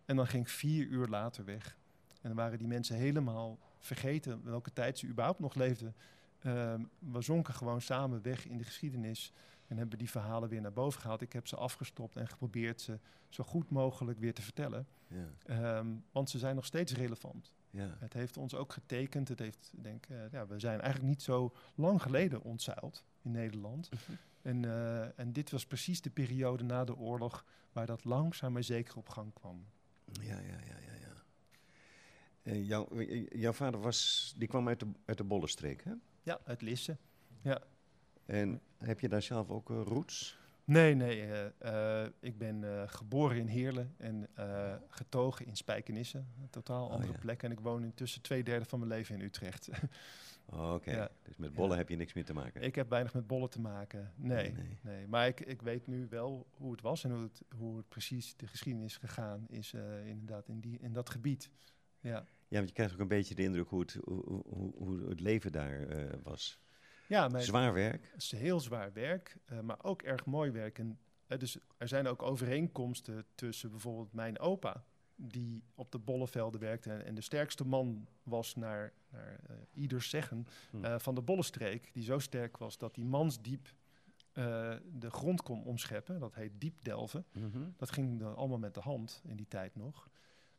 [0.05, 1.77] En dan ging ik vier uur later weg.
[2.21, 5.95] En dan waren die mensen helemaal vergeten welke tijd ze überhaupt nog leefden.
[6.39, 9.33] Ehm, we zonken gewoon samen weg in de geschiedenis
[9.67, 11.21] en hebben die verhalen weer naar boven gehaald.
[11.21, 12.99] Ik heb ze afgestopt en geprobeerd ze
[13.29, 14.87] zo goed mogelijk weer te vertellen.
[15.07, 15.27] Ja.
[15.45, 17.53] Ehm, want ze zijn nog steeds relevant.
[17.75, 17.95] Ja.
[17.99, 19.27] Het heeft ons ook getekend.
[19.27, 23.89] Het heeft, denk, eh, ja, we zijn eigenlijk niet zo lang geleden ontzeild in Nederland.
[24.41, 28.63] En, eh, en dit was precies de periode na de oorlog waar dat langzaam maar
[28.63, 29.65] zeker op gang kwam.
[30.11, 30.93] Ja, ja, ja, ja.
[31.01, 31.23] ja.
[32.41, 35.93] Eh, jouw, jouw vader was, die kwam uit de, uit de hè?
[36.23, 36.97] Ja, uit Lisse.
[38.25, 40.37] En heb je daar zelf ook roots?
[40.65, 41.21] Nee, nee.
[41.21, 44.27] eh, eh, ik ben eh, geboren in Heerlen en
[44.89, 46.17] getogen in Spijkenisse.
[46.17, 47.19] Een totaal Oh, andere ja.
[47.19, 47.43] plek.
[47.43, 49.69] En ik woon intussen twee derde van mijn leven in Utrecht.
[50.49, 51.09] Oh, Oké, Ja.
[51.23, 51.77] dus met bollen Ja.
[51.77, 52.61] heb je niks meer te maken.
[52.61, 54.11] ik heb weinig met bollen te maken.
[54.15, 54.77] Nee, Nee.
[54.81, 55.07] nee.
[55.07, 58.35] Maar ik, ik weet nu wel hoe het was en hoe het, hoe het precies
[58.35, 59.73] de geschiedenis gegaan is.
[60.05, 61.49] inderdaad, in, die, in dat gebied.
[61.99, 62.25] Ja.
[62.47, 65.19] Ja, want je krijgt ook een beetje de indruk hoe het, hoe, hoe, hoe- het
[65.19, 65.87] leven daar
[66.23, 66.59] was.
[67.07, 68.09] Ja, Zwaar werk.
[68.11, 70.79] Het is heel zwaar werk, eh, maar ook erg mooi werk.
[70.79, 74.83] En, eh, dus er zijn ook overeenkomsten tussen bijvoorbeeld mijn opa,
[75.15, 80.09] die op de bollevelden werkte en, en de sterkste man was naar, naar eh, ieders
[80.09, 80.83] zeggen Hm.
[80.85, 83.73] eh, van de bollenstreek, die zo sterk was dat die mansdiep
[84.33, 86.19] de grond kon omscheppen.
[86.19, 87.25] Dat heet diepdelven.
[87.31, 87.69] Mhm.
[87.77, 90.09] Dat ging dan allemaal met de hand in die tijd nog.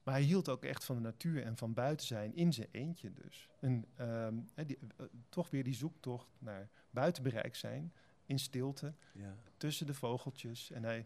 [0.07, 3.13] Maar hij hield ook echt van de natuur en van buiten zijn in zijn eentje
[3.13, 3.49] dus.
[3.61, 4.35] En ehm,
[4.67, 7.93] die, eh, toch weer die zoektocht naar buitenbereik zijn,
[8.27, 9.35] in stilte, Ja.
[9.57, 10.71] tussen de vogeltjes.
[10.71, 11.05] En hij,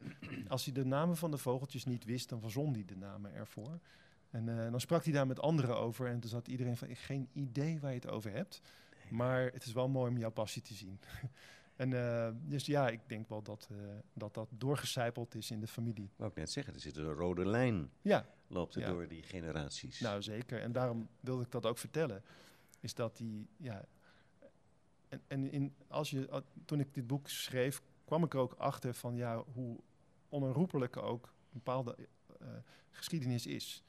[0.49, 3.79] als hij de namen van de vogeltjes niet wist, dan verzon hij de namen ervoor.
[4.31, 7.29] En eh, dan sprak hij daar met anderen over en toen zat iedereen van, geen
[7.33, 8.63] idee waar je het over hebt.
[9.11, 11.01] Maar het is wel mooi om jouw passie te zien.
[11.81, 13.77] en eh, dus ja, ik denk wel dat, eh,
[14.13, 16.11] dat dat doorgecijpeld is in de familie.
[16.17, 18.89] Wou ik net zeggen, er zit een rode lijn, Ja, loopt er Ja.
[18.89, 20.01] door die generaties.
[20.01, 20.61] Nou, zeker.
[20.61, 22.23] En daarom wilde ik dat ook vertellen.
[22.81, 23.85] Is dat die, ja.
[25.09, 28.95] En, en in, als je, toen ik dit boek schreef, kwam ik er ook achter
[28.95, 29.81] van ja, hoe
[30.29, 31.97] onherroepelijk ook een bepaalde
[32.41, 32.47] eh,
[32.91, 33.83] geschiedenis is.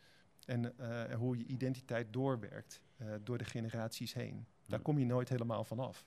[0.45, 0.73] En
[1.15, 2.81] hoe je identiteit doorwerkt
[3.23, 4.45] door de generaties heen.
[4.67, 6.05] Daar kom je nooit helemaal vanaf.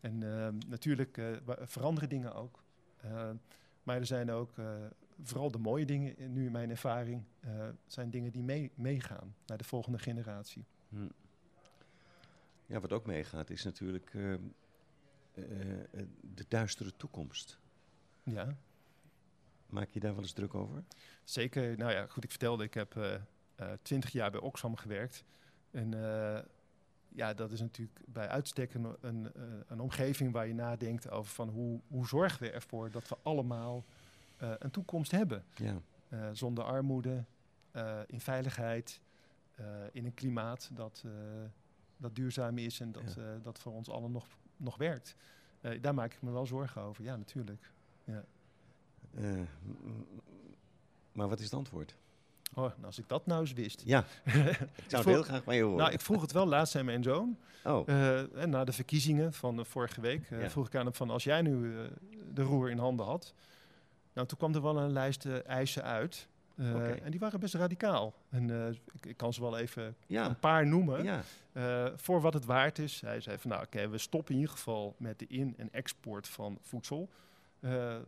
[0.00, 2.62] En ehm, natuurlijk eh, veranderen dingen ook.
[2.96, 3.30] Eh,
[3.82, 4.74] maar er zijn ook, eh,
[5.22, 9.34] vooral de mooie dingen, in- nu in mijn ervaring, eh, zijn dingen die mee- meegaan
[9.46, 10.64] naar de volgende generatie.
[10.88, 11.08] Hm.
[12.66, 14.40] Ja, wat ook meegaat is natuurlijk eh, eh,
[15.34, 17.58] eh, de duistere toekomst.
[18.22, 18.56] Ja,
[19.66, 20.84] Maak je daar wel eens druk over?
[21.24, 21.76] zeker.
[21.78, 23.20] Nou ja, goed, ik vertelde, ik heb
[23.82, 25.24] twintig jaar bij Oxfam gewerkt.
[25.70, 25.90] En
[27.16, 31.32] ja, dat is natuurlijk bij uitstek een, een, eh, een omgeving waar je nadenkt over
[31.32, 33.84] van hoe, hoe zorgen we ervoor dat we allemaal
[34.36, 35.44] eh, een toekomst hebben.
[35.54, 35.80] Ja.
[36.08, 37.24] Eh, zonder armoede,
[38.06, 39.00] in veiligheid,
[39.92, 41.04] in een klimaat dat,
[41.96, 43.38] dat duurzaam is en dat, Ja.
[43.42, 45.16] dat voor ons allen nog, nog werkt.
[45.80, 47.70] Daar maak ik me wel zorgen over, ja, natuurlijk.
[49.14, 49.44] M-
[51.12, 51.96] maar wat is het antwoord?
[52.54, 53.82] Oh, nou, als ik dat nou eens wist.
[53.84, 55.78] Ja, ik zou het vroeg- heel graag van je horen.
[55.78, 57.36] Nou, ik vroeg het wel laatst aan mijn zoon.
[57.64, 60.50] oh, Eh, en na de verkiezingen van eh, vorige week eh, Ja.
[60.50, 61.74] vroeg ik aan hem van als jij nu
[62.34, 63.34] de roer in handen had.
[64.12, 66.28] Nou, toen kwam er wel een lijst eisen uit.
[66.56, 68.14] En die waren best radicaal.
[68.30, 68.50] En
[68.94, 70.26] ik, ik kan ze wel even ja.
[70.28, 71.04] een paar noemen.
[71.04, 71.92] ja.
[71.96, 73.00] Voor wat het waard is.
[73.00, 76.28] Hij zei van nou oké, we stoppen in ieder geval met de in- en export
[76.28, 77.08] van voedsel.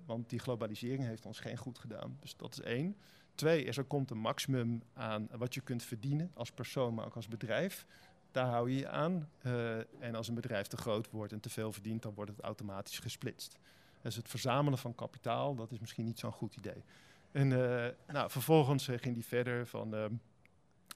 [0.07, 2.17] Want die globalisering heeft ons geen goed gedaan.
[2.21, 2.97] Dus dat is één.
[3.39, 7.17] Twee is er komt een maximum aan wat je kunt verdienen als persoon, maar ook
[7.17, 7.87] als bedrijf.
[8.31, 9.29] Daar hou je je aan.
[9.39, 12.41] Eh, en als een bedrijf te groot wordt en te veel verdient, dan wordt het
[12.41, 13.59] automatisch gesplitst.
[14.03, 16.85] Dus het verzamelen van kapitaal, dat is misschien niet zo'n goed idee.
[17.33, 19.91] En eh, nou, vervolgens eh, ging die verder van...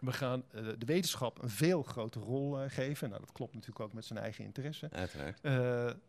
[0.00, 3.08] we gaan de wetenschap een veel grotere rol geven.
[3.08, 4.90] Nou, dat klopt natuurlijk ook met zijn eigen interesse.
[4.90, 5.40] Uiteraard.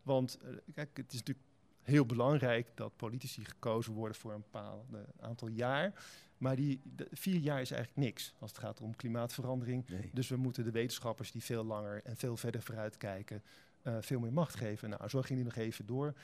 [0.02, 0.38] Want
[0.74, 1.46] kijk, het is natuurlijk
[1.84, 4.84] heel belangrijk dat politici gekozen worden voor een bepaald
[5.20, 5.92] aantal jaar.
[6.38, 9.88] Maar die de, vier jaar is eigenlijk niks als het gaat om klimaatverandering.
[9.88, 10.10] Nee.
[10.12, 13.42] Dus we moeten de wetenschappers die veel langer en veel verder vooruit kijken,
[13.82, 14.90] eh, veel meer macht geven.
[14.90, 16.14] Nou, zo ging die nog even door.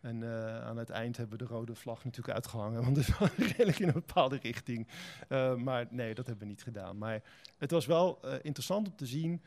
[0.00, 3.18] En eh, aan het eind hebben we de rode vlag natuurlijk uitgehangen, want het is
[3.18, 4.88] wel redelijk in een bepaalde richting.
[5.28, 6.98] Eh, maar nee, dat hebben we niet gedaan.
[6.98, 7.22] Maar
[7.58, 9.42] het was wel interessant om te zien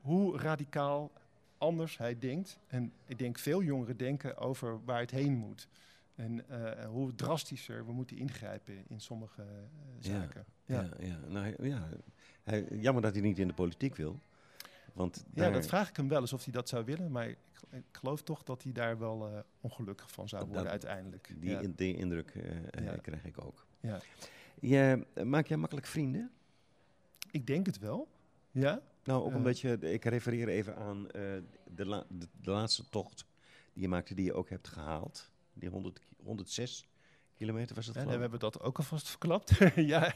[0.00, 1.12] hoe radicaal
[1.62, 2.58] anders hij denkt.
[2.66, 5.68] En ik denk veel jongeren denken over waar het heen moet.
[6.14, 9.48] En eh, hoe drastischer we moeten ingrijpen in sommige eh,
[9.98, 10.44] Ja, zaken.
[10.64, 11.18] Ja, ja.
[11.28, 11.88] Nou, ja.
[12.42, 14.18] Hij, jammer dat hij niet in de politiek wil.
[14.92, 17.10] Want Ja, daar- dat vraag ik hem wel eens of hij dat zou willen.
[17.10, 17.38] Maar ik,
[17.70, 21.34] ik geloof toch dat hij daar wel eh, ongelukkig van zou Dat- worden uiteindelijk.
[21.38, 21.60] die, ja.
[21.60, 22.32] in- die indruk
[22.84, 22.96] Ja.
[22.96, 23.66] krijg ik ook.
[23.80, 23.98] Ja.
[24.60, 26.30] Je, maak jij makkelijk vrienden?
[27.30, 28.08] Ik denk het wel.
[28.50, 28.80] Ja?
[29.04, 29.36] Nou, ook Eh.
[29.36, 31.22] omdat je, ik refereer even aan eh,
[31.64, 33.24] de, la- de, de laatste tocht
[33.72, 35.30] die je maakte, die je ook hebt gehaald.
[35.54, 36.88] Die 100, ki- 106
[37.34, 39.50] kilometer was het En we hebben dat ook alvast verklapt.
[39.76, 40.12] ja.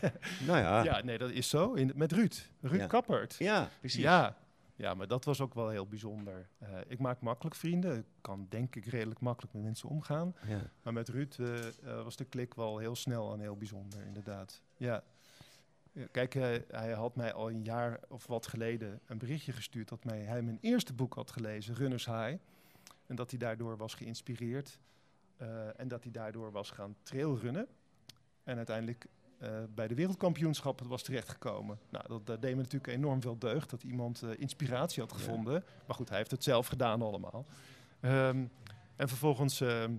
[0.47, 1.73] Nou ja, ja, ja, nee, dat is zo.
[1.73, 2.49] In, met Ruud.
[2.61, 2.87] Ruud Ja.
[2.87, 3.37] Kappert.
[3.81, 4.03] precies.
[4.03, 4.37] Ja.
[4.77, 6.49] ja, maar dat was ook wel heel bijzonder.
[6.59, 7.99] Eh, ik maak makkelijk vrienden.
[7.99, 10.35] Ik kan denk ik redelijk makkelijk met mensen omgaan.
[10.47, 10.71] Ja.
[10.83, 11.37] Maar met Ruud
[12.05, 14.63] was de klik wel heel snel en heel bijzonder, inderdaad.
[14.77, 15.03] Ja.
[16.11, 20.05] Kijk, eh, hij had mij al een jaar of wat geleden een berichtje gestuurd dat
[20.05, 22.37] mij, hij mijn eerste boek had gelezen, Runners High.
[23.07, 24.79] En dat hij daardoor was geïnspireerd.
[25.37, 27.67] eh, en dat hij daardoor was gaan trailrunnen.
[28.45, 29.07] En uiteindelijk
[29.39, 31.79] eh, bij de wereldkampioenschappen was terechtgekomen.
[31.91, 35.17] Nou, dat, dat deed me natuurlijk enorm veel deugd dat iemand inspiratie had Ja.
[35.19, 35.65] gevonden.
[35.87, 37.45] Maar goed, hij heeft het zelf gedaan allemaal.
[38.01, 38.45] Ehm,
[38.97, 39.93] en vervolgens ehm,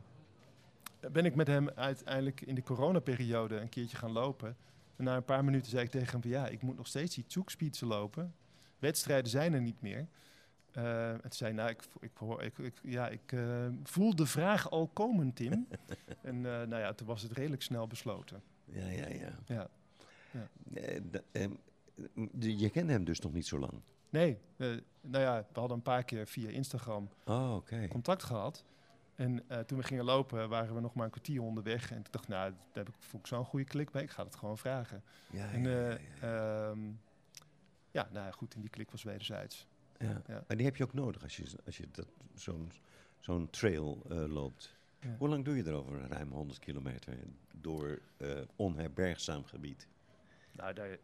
[1.11, 4.55] ben ik met hem uiteindelijk in de coronaperiode een keertje gaan lopen.
[4.97, 7.15] En na een paar minuten zei ik tegen hem van ja, ik moet nog steeds
[7.15, 8.35] die zoekspietsen lopen.
[8.79, 10.07] Wedstrijden zijn er niet meer.
[10.71, 14.69] Eh, en toen zei nou, ik, ik, ik, ik- ja, ik eh, voel de vraag
[14.69, 15.67] al komen, Tim.
[16.21, 18.41] en eh, nou ja, toen was het redelijk snel besloten.
[18.65, 19.39] Ja, ja, ja.
[19.45, 19.69] Ja.
[20.31, 20.47] Ja.
[22.39, 23.73] Je kende hem dus nog niet zo lang.
[24.09, 27.57] Nee, nou ja, we hadden een paar keer via Instagram Oh,
[27.89, 28.63] contact gehad.
[29.17, 31.91] En eh, toen we gingen lopen, waren we nog maar een kwartier onderweg.
[31.91, 34.01] En ik dacht, nou, daar heb ik, voel ik zo'n goede klik bij.
[34.01, 35.03] Ik ga het gewoon vragen.
[35.31, 36.69] Ja, En ja, eh, ja, ja.
[36.69, 36.79] ehm,
[37.91, 39.67] ja, nou goed, en die klik was wederzijds.
[39.97, 40.21] Ja.
[40.27, 40.43] ja.
[40.47, 42.71] Maar die heb je ook nodig als je, als je dat, zo'n,
[43.19, 44.75] zo'n trail eh, loopt.
[45.17, 46.07] Hoe lang doe je erover?
[46.07, 47.17] Ruim 100 kilometer
[47.53, 48.01] door
[48.55, 49.87] onherbergzaam gebied.
[50.51, 50.97] Nou, daar,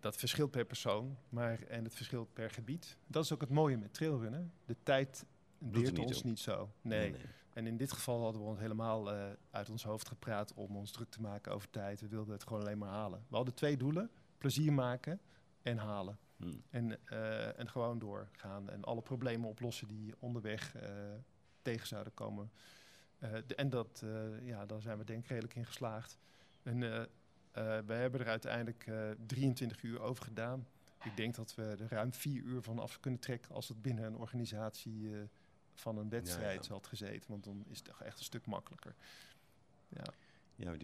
[0.00, 2.96] dat verschilt per persoon, maar en het verschilt per gebied.
[3.06, 4.52] Dat is ook het mooie met trailrunnen.
[4.64, 5.24] De tijd
[5.72, 6.24] er leert ons op.
[6.24, 6.70] niet zo.
[6.80, 7.14] Nee.
[7.54, 10.90] En in dit geval hadden we ons helemaal eh, uit ons hoofd gepraat om ons
[10.90, 12.00] druk te maken over tijd.
[12.00, 13.24] We wilden het gewoon alleen maar halen.
[13.28, 15.20] We hadden twee doelen: plezier maken
[15.62, 16.18] en halen.
[16.36, 16.52] Hm.
[16.70, 20.90] En, eh, en gewoon doorgaan en alle problemen oplossen die onderweg eh,
[21.62, 22.50] tegen zouden komen.
[23.46, 24.04] De- en dat,
[24.42, 26.18] ja, daar zijn we denk ik redelijk in geslaagd.
[26.62, 26.78] En
[27.86, 30.66] we hebben er uiteindelijk eh, 23 uur over gedaan.
[31.04, 34.04] Ik denk dat we er ruim vier uur van af kunnen trekken als het binnen
[34.04, 35.10] een organisatie
[35.74, 36.72] van een wedstrijd ja.
[36.72, 37.30] had gezeten.
[37.30, 38.94] Want dan is het toch echt een stuk makkelijker.
[39.88, 40.04] Ja.
[40.56, 40.76] Ja,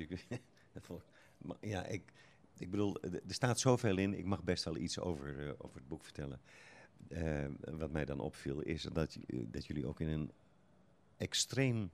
[1.39, 2.13] maar ja ik,
[2.59, 4.15] ik bedoel, er staat zoveel in.
[4.15, 6.41] Ik mag best wel iets over, eh, over het boek vertellen.
[7.09, 10.33] Eh, wat mij dan opviel is dat, eh, dat jullie ook in een
[11.17, 11.91] extreem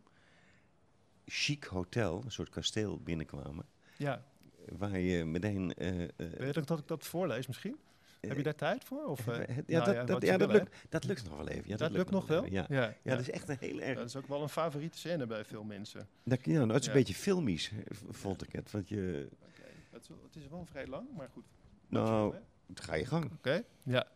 [1.24, 3.66] chic hotel, een soort kasteel, binnenkwamen.
[3.97, 4.24] ja.
[4.78, 5.72] Waar je meteen...
[6.16, 7.78] Weet je dat ik dat voorlees misschien?
[8.21, 9.05] Heb je daar tijd voor?
[9.05, 11.37] Of, eh, ja, nou dat, dat, wat je ja dat, wil, lukt, dat lukt nog
[11.37, 11.69] wel even.
[11.69, 12.39] Ja, dat, lukt nog wel?
[12.45, 12.64] even, Ja.
[12.69, 12.81] ja.
[12.83, 13.11] Ja, ja.
[13.11, 13.97] dat is echt een heel erg...
[13.99, 16.09] dat is ook wel een favoriete scène bij veel mensen.
[16.23, 16.93] Dat, ja, nou, het is Ja.
[16.93, 18.71] een beetje filmisch, eh, vond ik het.
[18.71, 19.29] Want je...
[19.91, 21.45] Het, is wel- het is wel vrij lang, maar goed.
[21.89, 22.35] Nou,
[22.75, 23.25] ga je gang.
[23.33, 24.07] Oké, ja.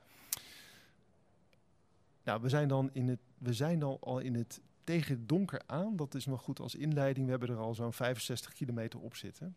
[2.25, 5.63] Nou, we zijn dan in het, we zijn dan al in het tegen het donker
[5.67, 5.97] aan.
[5.97, 7.25] Dat is nog goed als inleiding.
[7.25, 9.57] We hebben er al zo'n 65 kilometer op zitten.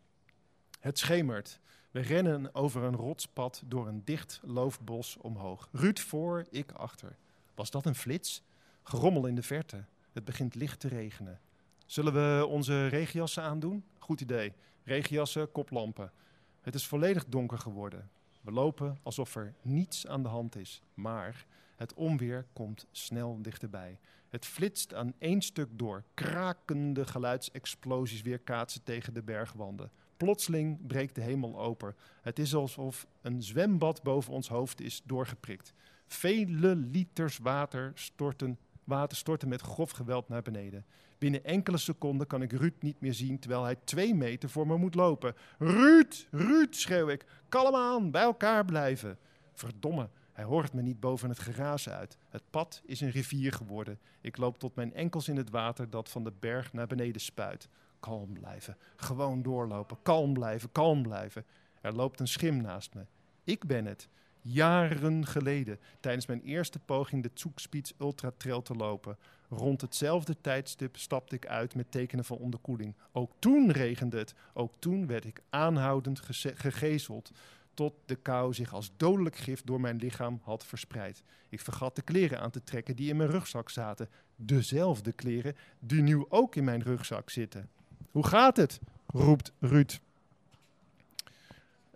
[0.80, 1.60] Het schemert.
[1.94, 5.68] We rennen over een rotspad door een dicht loofbos omhoog.
[5.72, 7.16] Ruud voor, ik achter.
[7.54, 8.42] Was dat een flits?
[8.82, 9.84] Gerommel in de verte.
[10.12, 11.40] Het begint licht te regenen.
[11.86, 13.84] Zullen we onze regenjassen aandoen?
[13.98, 14.52] Goed idee.
[14.82, 16.12] Regenjassen, koplampen.
[16.60, 18.10] Het is volledig donker geworden.
[18.40, 23.98] We lopen alsof er niets aan de hand is, maar het onweer komt snel dichterbij.
[24.28, 26.04] Het flitst aan één stuk door.
[26.14, 29.90] Krakende geluidsexplosies weerkaatsen tegen de bergwanden.
[30.16, 31.94] Plotseling breekt de hemel open.
[32.22, 35.72] Het is alsof een zwembad boven ons hoofd is doorgeprikt.
[36.06, 40.84] Vele liters water storten, water storten met grof geweld naar beneden.
[41.18, 44.76] Binnen enkele seconden kan ik Ruud niet meer zien terwijl hij twee meter voor me
[44.76, 45.34] moet lopen.
[45.58, 47.26] Ruud, Ruud, schreeuw ik.
[47.48, 49.18] Kalm aan, bij elkaar blijven.
[49.52, 52.18] Verdomme, hij hoort me niet boven het geraas uit.
[52.28, 53.98] Het pad is een rivier geworden.
[54.20, 57.68] Ik loop tot mijn enkels in het water dat van de berg naar beneden spuit.
[58.04, 59.96] Kalm blijven, gewoon doorlopen.
[60.02, 61.44] Kalm blijven, kalm blijven.
[61.80, 63.06] Er loopt een schim naast me.
[63.44, 64.08] Ik ben het.
[64.40, 69.18] Jaren geleden, tijdens mijn eerste poging de Zugspitz Ultra Trail te lopen.
[69.48, 72.94] Rond hetzelfde tijdstip stapte ik uit met tekenen van onderkoeling.
[73.12, 74.34] Ook toen regende het.
[74.54, 77.30] Ook toen werd ik aanhoudend geze- gegezeld.
[77.74, 81.22] Tot de kou zich als dodelijk gif door mijn lichaam had verspreid.
[81.48, 84.08] Ik vergat de kleren aan te trekken die in mijn rugzak zaten.
[84.36, 87.68] Dezelfde kleren die nu ook in mijn rugzak zitten.
[88.10, 88.80] Hoe gaat het?
[89.06, 90.00] roept Ruud.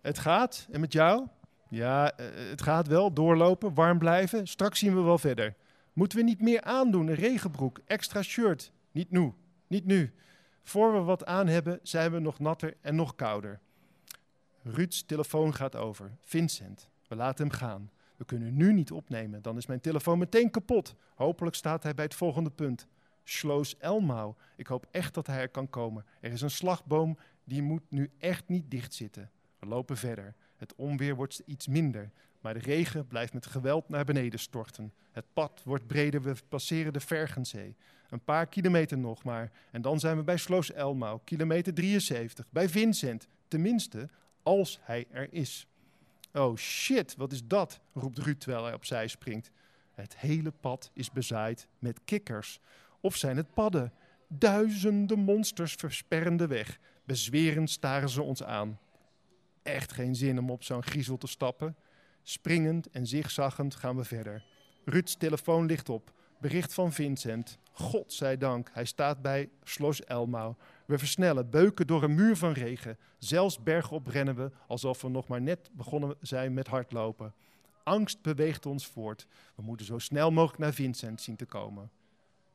[0.02, 0.66] Het gaat.
[0.70, 1.26] En met jou?
[1.68, 3.12] Ja, eh, het gaat wel.
[3.12, 4.46] Doorlopen, warm blijven.
[4.46, 5.54] Straks zien we wel verder.
[5.92, 7.08] Moeten we niet meer aandoen?
[7.08, 8.72] Een regenbroek, extra shirt.
[8.92, 9.32] Niet nu.
[9.66, 10.12] Niet nu.
[10.62, 13.60] Voor we wat aan hebben, zijn we nog natter en nog kouder.
[14.62, 16.16] Ruud's telefoon gaat over.
[16.22, 16.88] Vincent.
[17.08, 17.90] We laten hem gaan.
[18.16, 20.94] We kunnen nu niet opnemen, dan is mijn telefoon meteen kapot.
[21.14, 22.86] Hopelijk staat hij bij het volgende punt.
[23.28, 24.34] Sloos Elmau.
[24.56, 26.04] Ik hoop echt dat hij er kan komen.
[26.20, 29.30] Er is een slagboom, die moet nu echt niet dichtzitten.
[29.58, 30.34] We lopen verder.
[30.56, 32.10] Het onweer wordt iets minder,
[32.40, 34.92] maar de regen blijft met geweld naar beneden storten.
[35.10, 37.76] Het pad wordt breder, we passeren de Vergenzee.
[38.08, 42.68] Een paar kilometer nog maar, en dan zijn we bij Sloos Elmau, kilometer 73, bij
[42.68, 43.28] Vincent.
[43.48, 44.08] Tenminste,
[44.42, 45.66] als hij er is.
[46.32, 47.80] Oh shit, wat is dat?
[47.92, 49.50] roept Ruud terwijl hij opzij springt.
[49.90, 52.60] Het hele pad is bezaaid met kikkers.
[53.00, 53.92] Of zijn het padden?
[54.28, 56.78] Duizenden monsters versperren de weg.
[57.04, 58.78] Bezwerend staren ze ons aan.
[59.62, 61.76] Echt geen zin om op zo'n griezel te stappen.
[62.22, 64.44] Springend en zigzaggend gaan we verder.
[64.84, 66.12] Ruud's telefoon ligt op.
[66.40, 67.58] Bericht van Vincent.
[67.72, 70.54] Godzijdank, hij staat bij Slos Elmau.
[70.86, 72.98] We versnellen, beuken door een muur van regen.
[73.18, 77.34] Zelfs bergop rennen we, alsof we nog maar net begonnen zijn met hardlopen.
[77.84, 79.26] Angst beweegt ons voort.
[79.54, 81.90] We moeten zo snel mogelijk naar Vincent zien te komen.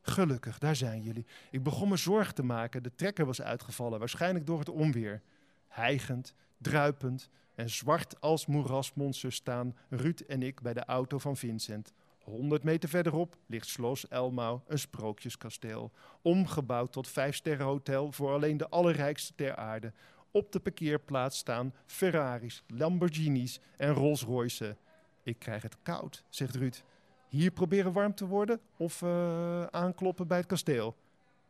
[0.06, 1.26] Gelukkig, daar zijn jullie.
[1.52, 2.84] Ik begon me zorgen te maken.
[2.84, 5.22] De trekker was uitgevallen, waarschijnlijk door het onweer.
[5.68, 11.94] Hijgend, druipend en zwart als moerasmonsters staan Ruud en ik bij de auto van Vincent.
[12.24, 15.92] 100 meter verderop ligt Slos Elmau, een sprookjeskasteel.
[16.22, 19.94] Omgebouwd tot vijfsterrenhotel voor alleen de allerrijkste ter aarde.
[20.32, 24.78] Op de parkeerplaats staan Ferraris, Lamborghinis en Rolls Royce.
[25.24, 26.84] Ik krijg het koud, zegt Ruud.
[27.34, 30.96] Hier proberen warm te worden of eh, aankloppen bij het kasteel?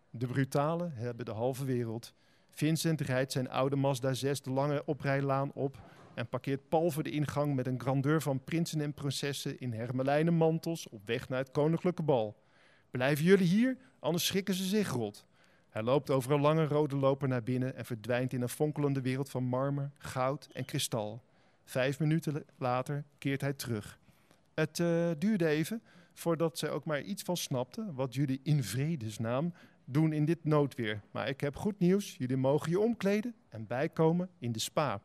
[0.09, 2.13] De brutalen hebben de halve wereld.
[2.49, 5.77] Vincent rijdt zijn oude Mazda 6 de lange oprijlaan op
[6.13, 10.33] en parkeert pal voor de ingang met een grandeur van prinsen en prinsessen in hermelijnen
[10.33, 12.35] mantels op weg naar het koninklijke bal.
[12.91, 15.25] Blijven jullie hier, anders schrikken ze zich rot.
[15.69, 19.29] Hij loopt over een lange rode loper naar binnen en verdwijnt in een fonkelende wereld
[19.29, 21.21] van marmer, goud en kristal.
[21.65, 24.01] Vijf minuten later keert hij terug.
[24.53, 25.81] Het eh, duurde even
[26.13, 29.53] voordat zij ook maar iets van snapte wat jullie in vredesnaam
[29.85, 31.01] doen in dit noodweer.
[31.11, 32.15] Maar ik heb goed nieuws.
[32.17, 35.01] Jullie mogen je omkleden en bijkomen in de spa.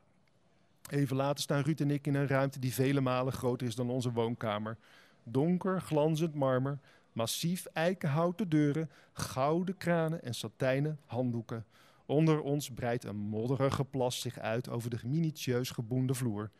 [0.90, 3.90] Even later staan Ruud en ik in een ruimte die vele malen groter is dan
[3.90, 4.76] onze woonkamer.
[5.22, 6.78] Donker, glanzend marmer,
[7.12, 11.64] massief eikenhouten deuren, gouden kranen en satijnen handdoeken.
[12.06, 16.50] Onder ons breidt een modderige plas zich uit over de minutieus geboende vloer.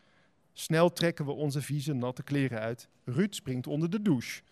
[0.60, 2.88] Snel trekken we onze vieze, natte kleren uit.
[3.04, 4.42] Ruud springt onder de douche.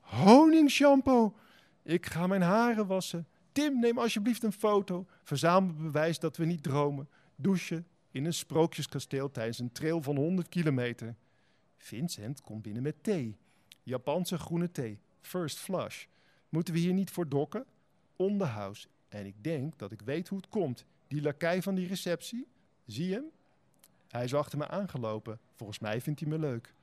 [0.00, 1.34] Honingshampoo!
[1.82, 3.26] Ik ga mijn haren wassen.
[3.52, 5.06] Tim, neem alsjeblieft een foto.
[5.24, 7.08] Verzamel bewijs dat we niet dromen.
[7.36, 11.14] Douchen in een sprookjeskasteel tijdens een trail van 100 kilometer.
[11.76, 13.36] Vincent komt binnen met thee.
[13.82, 14.98] Japanse groene thee.
[15.20, 16.04] First flush.
[16.48, 17.64] Moeten we hier niet voor dokken?
[18.16, 18.42] On.
[19.08, 20.84] En ik denk dat ik weet hoe het komt.
[21.08, 22.46] Die lakij van die receptie,
[22.86, 23.30] zie je hem?
[24.12, 25.38] Hij is achter me aangelopen.
[25.62, 26.74] Volgens mij vindt hij me leuk.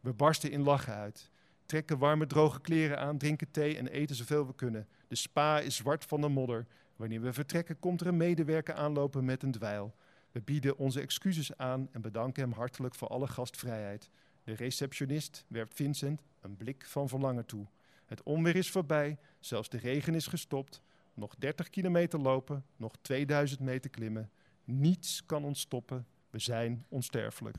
[0.00, 1.30] We barsten in lachen uit.
[1.66, 4.88] Trekken warme, droge kleren aan, drinken thee en eten zoveel we kunnen.
[5.08, 6.66] De spa is zwart van de modder.
[6.96, 9.94] Wanneer we vertrekken, komt er een medewerker aanlopen met een dweil.
[10.32, 14.10] We bieden onze excuses aan en bedanken hem hartelijk voor alle gastvrijheid.
[14.44, 17.66] De receptionist werpt Vincent een blik van verlangen toe.
[18.06, 20.82] Het onweer is voorbij, zelfs de regen is gestopt.
[21.14, 24.30] Nog 30 kilometer lopen, nog 2000 meter klimmen.
[24.64, 26.06] Niets kan ons stoppen.
[26.30, 27.56] We zijn onsterfelijk.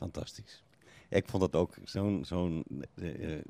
[0.00, 0.62] Fantastisch.
[1.08, 3.44] Ik vond dat ook zo'n zo'n eh, eh,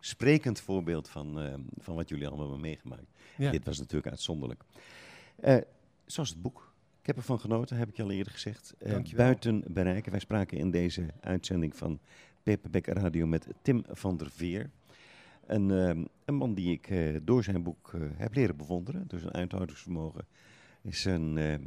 [0.00, 3.12] sprekend voorbeeld van, eh, van wat jullie allemaal hebben meegemaakt.
[3.36, 3.50] Ja.
[3.50, 4.62] Dit was natuurlijk uitzonderlijk.
[5.36, 5.56] Eh,
[6.06, 6.72] zoals het boek.
[7.00, 8.74] Ik heb ervan genoten, heb ik je al eerder gezegd.
[9.16, 10.10] Buiten bereiken.
[10.10, 11.98] Wij spraken in deze uitzending van
[12.42, 14.70] Paperback Radio met Tim van der Veer.
[15.46, 15.68] Een,
[16.24, 16.92] een man die ik
[17.26, 19.04] door zijn boek heb leren bewonderen.
[19.06, 20.26] Door zijn uithoudingsvermogen.
[20.82, 21.62] Is zijn, ehm,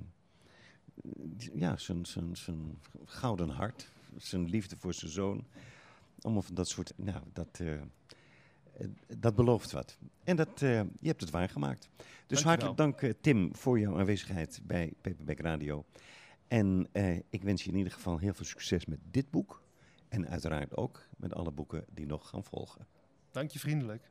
[1.53, 3.91] ja, zijn, zijn, zijn gouden hart.
[4.17, 5.45] Zijn liefde voor zijn zoon.
[6.21, 6.93] Allemaal van dat soort.
[6.95, 8.87] Nou, dat, eh,
[9.17, 9.97] dat belooft wat.
[10.23, 11.89] En dat, eh, je hebt het waargemaakt.
[11.97, 12.43] Dus Dankjewel.
[12.43, 15.85] hartelijk dank, eh, Tim, voor jouw aanwezigheid bij Paperback Radio.
[16.47, 16.89] En
[17.29, 19.61] ik wens je in ieder geval heel veel succes met dit boek.
[20.09, 22.87] En uiteraard ook met alle boeken die nog gaan volgen.
[23.31, 24.09] Dank je vriendelijk.